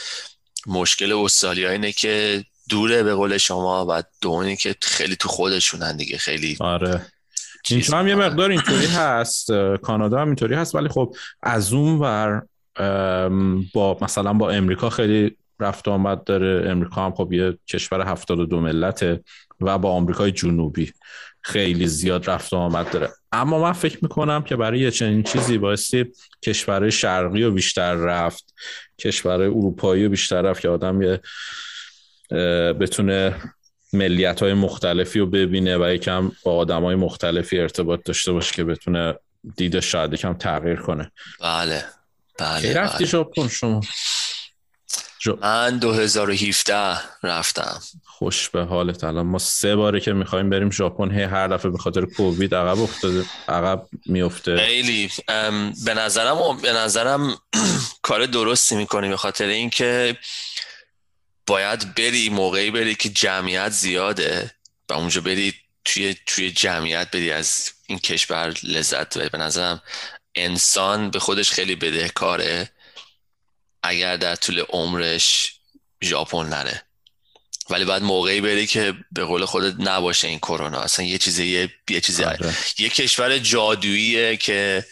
[0.67, 6.17] مشکل استرالیا اینه که دوره به قول شما و دونی که خیلی تو خودشونن دیگه.
[6.17, 7.11] خیلی آره.
[7.69, 9.51] اینجا هم یه مقدار اینطوری هست
[9.81, 12.41] کانادا هم اینطوری هست ولی خب از اون ور
[13.73, 16.69] با مثلا با امریکا خیلی رفت آمد داره.
[16.69, 19.23] امریکا هم خب یه کشور 72 ملته
[19.61, 20.93] و با آمریکای جنوبی
[21.41, 23.09] خیلی زیاد رفت آمد داره.
[23.31, 26.05] اما من فکر می‌کنم که برای یه چنین چیزی بایستی
[26.43, 28.53] کشورهای شرقی و بیشتر رفت
[28.99, 31.19] کشورهای اروپایی و بیشتر رفت که آدم یه
[32.73, 33.35] بتونه
[33.93, 38.63] ملیت های مختلفی رو ببینه و یکم با آدم های مختلفی ارتباط داشته باشه که
[38.63, 39.15] بتونه
[39.55, 41.11] دیده شاید یکم تغییر کنه.
[41.41, 41.85] بله
[42.39, 43.47] بله رفتی بله.
[43.47, 43.81] شما؟
[45.41, 47.79] من 2017 رفتم.
[48.05, 49.03] خوش به حالت.
[49.03, 52.81] الان ما سه باره که می‌خوایم بریم ژاپن هی هر دفعه به خاطر کووید عقب
[52.81, 55.09] افتاده عقب میفته خیلی.
[55.85, 57.37] به نظرم به نظرم
[58.01, 60.17] کار درستی می‌کنی به خاطر اینکه
[61.47, 64.51] باید بری موقعی بری که جمعیت زیاده
[64.89, 65.53] و اونجا بری
[65.85, 69.81] توی توی جمعیت بری از این کشور لذت بری به نظرم
[70.35, 72.69] انسان به خودش خیلی بدهکاره
[73.83, 75.53] اگر در طول عمرش
[76.03, 76.81] ژاپن نره.
[77.69, 80.79] ولی بعد موقعی بری که به قول خودت نباشه این کرونا.
[80.79, 82.53] اصلا یه چیزی یه, یه چیزی آره.
[82.77, 84.85] یه کشور جادوییه که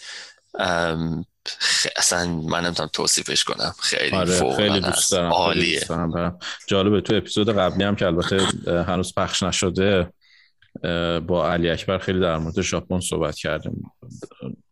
[1.96, 3.74] اصلا من نمی‌تونم توصیفش کنم.
[3.82, 5.82] خیلی آره خیلی دوست دارم عالیه.
[6.68, 8.38] جالبه تو اپیزود قبلی هم که البته
[8.68, 10.14] هنوز پخش نشده
[11.28, 13.92] با علی اکبر خیلی در مورد ژاپن صحبت کردیم.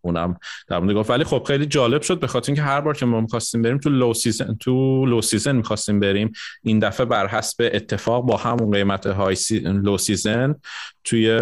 [0.02, 1.10] اونم در مورد گفت.
[1.10, 3.90] ولی خب خیلی جالب شد به خاطر اینکه هر بار که ما می‌خواستیم بریم تو
[3.90, 6.32] low season تو low season می‌خواستیم بریم.
[6.64, 9.60] این دفعه بر حسب اتفاق با همون قیمت های سی...
[9.60, 10.56] low season
[11.04, 11.40] توی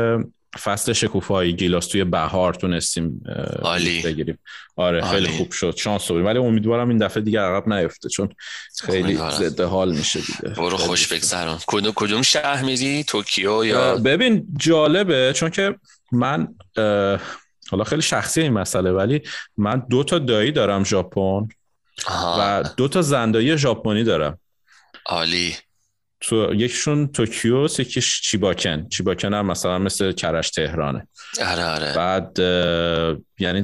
[0.63, 3.23] فصل شکوفایی گیلاس توی بهار تونستیم
[4.03, 4.39] بگیریم.
[4.75, 5.75] آره خیلی خوب شد.
[5.77, 8.29] شانس بود ولی امیدوارم این دفعه دیگه عقب نیفته چون
[8.83, 10.55] خیلی ضد حال میشه دیگه.
[10.55, 11.57] برو خوش بگذرون.
[11.67, 15.75] کدوم کدوم شهر میری؟ توکیو یا ببین جالبه چون که
[16.11, 16.47] من
[17.71, 19.21] حالا خیلی شخصی این مسئله ولی
[19.57, 21.47] من دو تا دایی دارم ژاپن
[22.09, 24.39] و دو تا زندایی ژاپنی دارم.
[25.05, 25.55] عالی.
[26.25, 28.89] تو یکیشون توکیو یکیش چیباکن.
[28.89, 31.07] چیباکن هم مثلا مثل کرش تهرانه.
[31.51, 31.93] آره آره.
[31.95, 32.39] بعد
[33.39, 33.61] یعنی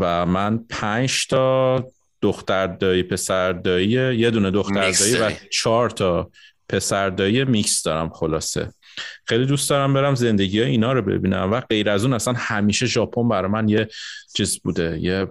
[0.00, 1.84] و من پنج تا
[2.22, 3.88] دختر دایی پسر دایی
[4.18, 6.30] یه دونه دختر دایی و چهار تا
[6.68, 8.72] پسر دایی میکس دارم خلاصه.
[9.26, 12.86] خیلی دوست دارم برم زندگی های اینا رو ببینم و غیر از اون اصلا همیشه
[12.86, 13.88] ژاپن برای من یه
[14.36, 15.26] چیز بوده یه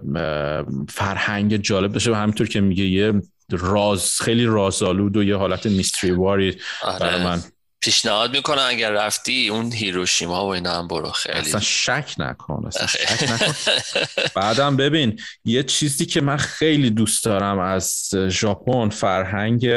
[0.88, 3.12] فرهنگ جالب داشته همینطور که میگه یه
[3.50, 6.98] راز خیلی رازآلود و یه حالت میستری واری آره.
[6.98, 7.42] برای من.
[7.80, 11.38] پیشنهاد می‌کنم اگر رفتی اون هیروشیما و اینا هم برو خیلی.
[11.38, 13.54] اصلا شک نکن اصلا شک نکن.
[14.40, 19.68] بعدم ببین یه چیزی که من خیلی دوست دارم از ژاپن فرهنگ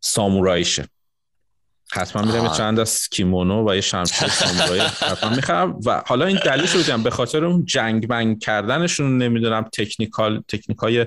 [0.00, 0.88] سامورایشه.
[1.94, 5.80] حتما میرم چند از کیمونو و یه شمشیر سامورایی حتما می‌خرم.
[5.86, 11.06] و حالا این دلیلش رو به خاطر اون جنگ بنگ کردنشون نمی‌دونم تکنیکال تکنیکای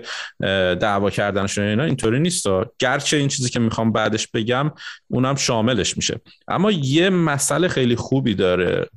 [0.79, 2.45] دعوا کردنشون اینا اینطوری نیست.
[2.79, 4.71] گرچه این چیزی که می‌خوام بعدش بگم
[5.07, 6.21] اونم شاملش میشه.
[6.47, 8.89] اما یه مسئله خیلی خوبی داره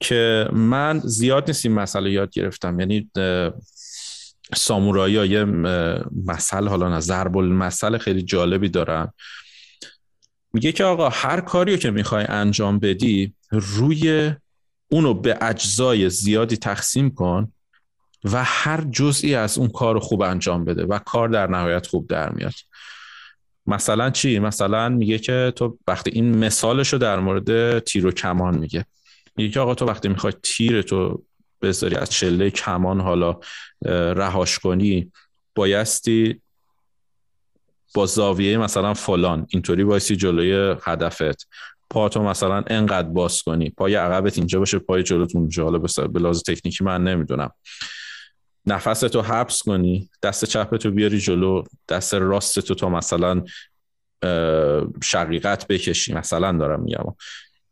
[0.00, 2.80] که من زیاد نیست این مسئله یاد گرفتم.
[2.80, 3.10] یعنی
[4.54, 5.44] سامورایی یه
[6.26, 9.12] مسئله حالا نه ضرب المثل خیلی جالبی دارن.
[10.56, 14.32] میگه که آقا هر کاری که می‌خوای انجام بدی روی
[14.88, 17.52] اونو به اجزای زیادی تقسیم کن
[18.24, 22.32] و هر جزئی از اون کار خوب انجام بده و کار در نهایت خوب در
[22.32, 22.52] میاد
[23.66, 28.58] مثلا چی؟ مثلا میگه که تو وقتی این مثالش رو در مورد تیر و کمان
[28.58, 28.84] میگه
[29.36, 31.22] میگه که آقا تو وقتی می‌خوای تیر تو
[31.62, 33.40] بذاری از چله کمان حالا
[34.14, 35.12] رهاش کنی
[35.54, 36.40] بایستی
[37.96, 41.48] با زاویه مثلا فلان اینطوری بایستی جلوی هدفت.
[41.90, 45.64] پاتو مثلا انقدر باز کنی پای عقبت اینجا باشه پای جلوتون اونجا.
[45.64, 45.78] حالا
[46.08, 47.50] به لحاظ تکنیکی من نمی‌دونم.
[48.66, 53.44] نفستو حبس کنی دست چپتو بیاری جلو دست راستتو تا مثلا
[55.02, 56.14] شقیقت بکشی.
[56.14, 57.14] مثلا دارم میگم.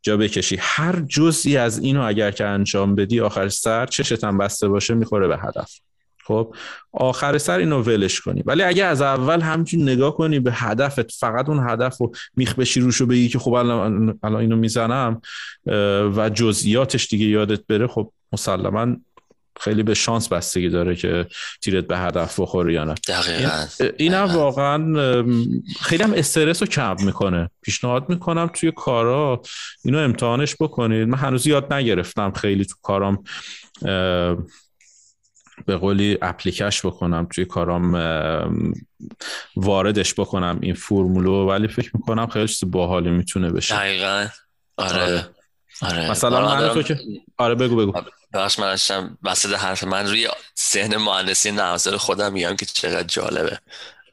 [0.03, 0.57] جا بکشی.
[0.61, 5.29] هر جزئی از اینو اگر که انجام بدی آخر سر چشت هم بسته باشه می‌خوره
[5.29, 5.81] به هدف.
[6.27, 6.55] خب
[6.93, 8.43] آخر سر اینو ولش کنی.
[8.47, 12.81] ولی اگه از اول همچین نگاه کنی به هدفت فقط اون هدف رو میخ بشی
[12.81, 15.21] روش رو بگی که خب الان اینو می‌زنم
[16.17, 18.97] و جزئیاتش دیگه یادت بره خب مسلما
[19.61, 21.27] خیلی به شانس بستگی داره که
[21.63, 22.95] تیرت به هدف بخوره یا نه.
[23.09, 23.65] دقیقا.
[23.97, 24.79] این هم واقعا
[25.81, 27.51] خیلی هم استرس رو کم می‌کنه.
[27.63, 29.43] پیشنهاد می‌کنم توی کارا
[29.85, 31.09] اینو امتحانش بکنید.
[31.09, 33.25] من هنوز یاد نگرفتم خیلی تو کارام
[35.67, 37.95] به قولی اپلیکش بکنم توی کارام
[39.57, 43.75] واردش بکنم این فرمولو ولی فکر می‌کنم خیلی چیز باحالی می‌تونه بشه.
[43.75, 44.27] دقیقا.
[44.77, 45.03] آره.
[45.03, 45.29] آره,
[45.83, 46.11] آره.
[46.11, 46.99] مثلا من تو که
[47.39, 47.93] آره بگو بگو.
[48.35, 49.85] بخش من داشتم وسط حرف.
[49.85, 50.29] من روی
[50.73, 53.59] ذهن مهندسی نرم خودم میگم که چقدر جالبه.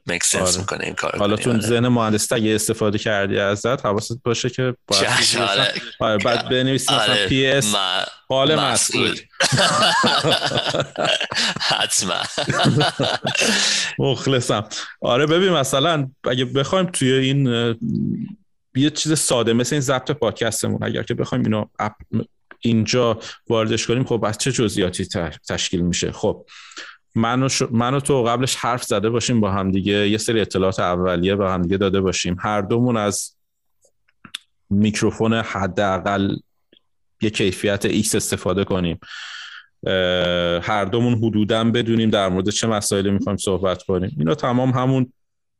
[0.06, 0.58] make sense آره.
[0.58, 5.06] می‌کنه این کار حالا تو ذهن مهندس اگه استفاده کردی ازت حواست باشه که باید
[5.40, 5.72] آره.
[5.98, 7.74] آره بعد بنویسی مثلا PS
[8.28, 9.18] حال مسئول.
[11.60, 12.22] حتما.
[13.98, 14.68] مخلصم.
[15.00, 17.46] آره ببین مثلا اگه بخوایم توی این
[18.74, 21.64] یه چیز ساده مثل این ضبط پادکستمون اگر که بخوایم اینو
[22.60, 25.06] اینجا واردش کنیم خب از چه جزئیاتی
[25.48, 26.46] تشکیل میشه؟ خب
[27.14, 30.08] من و, من و تو قبلش حرف زده باشیم با هم دیگه.
[30.08, 32.36] یه سری اطلاعات اولیه با هم دیگه داده باشیم.
[32.40, 33.36] هر دومون از
[34.70, 36.36] میکروفون حداقل
[37.20, 39.00] یه کیفیت X استفاده کنیم.
[40.62, 44.16] هر دومون حدودا بدونیم در مورد چه مسائلی می‌خوایم صحبت کنیم.
[44.18, 45.12] اینا تمام همون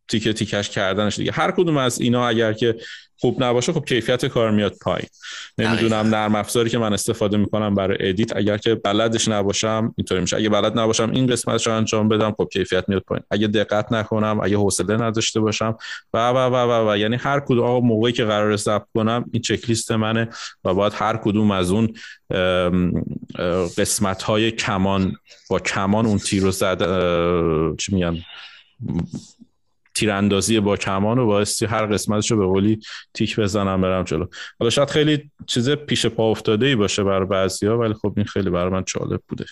[0.09, 1.33] تیکه تیکش کردنش دیگه.
[1.33, 2.77] هر کدوم از اینا اگر که
[3.23, 5.09] خوب نباشه خب کیفیت کار میاد پایین.
[5.59, 10.37] نمی‌دونم نرم افزاری که من استفاده می‌کنم برای ادیت اگر که بلدش نباشم اینطوری میشه.
[10.37, 13.25] اگه بلد نباشم این قسمتش رو انجام بدم خب کیفیت میاد پایین.
[13.31, 15.77] اگه دقت نکنم اگه حوصله نداشته باشم
[16.15, 16.97] و و و و, و.
[16.97, 20.29] یعنی هر کدوم آقا موقعی که قرار ضبط کنم این چک لیست منه
[20.65, 21.95] و باید هر کدوم از اون
[23.79, 25.17] قسمت های کمان
[25.51, 26.79] با کمان اون تیر رو زد
[27.77, 28.15] چی میگم
[29.95, 32.81] تیراندازی با کمان و بایستی هر قسمتش رو به قولی
[33.15, 34.27] تیک بزنم برم جلو.
[34.59, 38.51] حالا شاید خیلی چیز پیش پا افتاده ای باشه برای ها ولی خب این خیلی
[38.51, 39.45] برای من جالب بوده.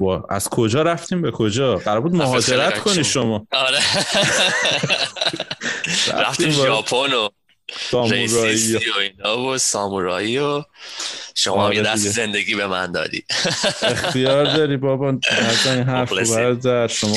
[0.00, 3.46] و از کجا رفتیم به کجا؟ قرار بود مهاجرت کنی شما.
[3.52, 3.78] آره.
[6.22, 7.28] رفتیم ژاپن و
[7.90, 8.76] سامورایی.
[8.76, 10.64] و اینا و سامورایی و
[11.34, 13.24] شما آره یه دست زندگی به من دادی.
[13.82, 15.08] اختیار داری بابا
[15.66, 16.12] این حرف
[16.62, 17.16] در شما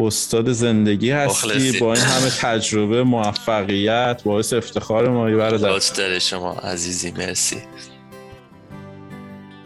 [0.00, 5.80] استاد زندگی هستی با این همه تجربه موفقیت باعث افتخار ما برادر.
[5.96, 7.56] داره شما عزیزی مرسی.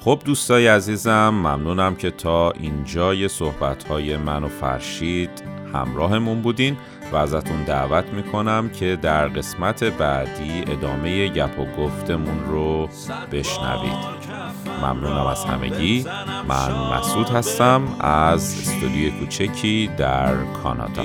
[0.01, 5.30] خب دوستای عزیزم ممنونم که تا اینجای صحبت های من و فرشید
[5.74, 6.76] همراهمون بودین
[7.12, 12.89] و ازتون دعوت می‌کنم که در قسمت بعدی ادامه گپ و گفتمون رو
[13.32, 14.24] بشنوید.
[14.85, 16.07] ممنونم از همگی.
[16.49, 21.05] من مسعود هستم از استودیوی کوچکی در کانادا.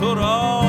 [0.00, 0.67] تو را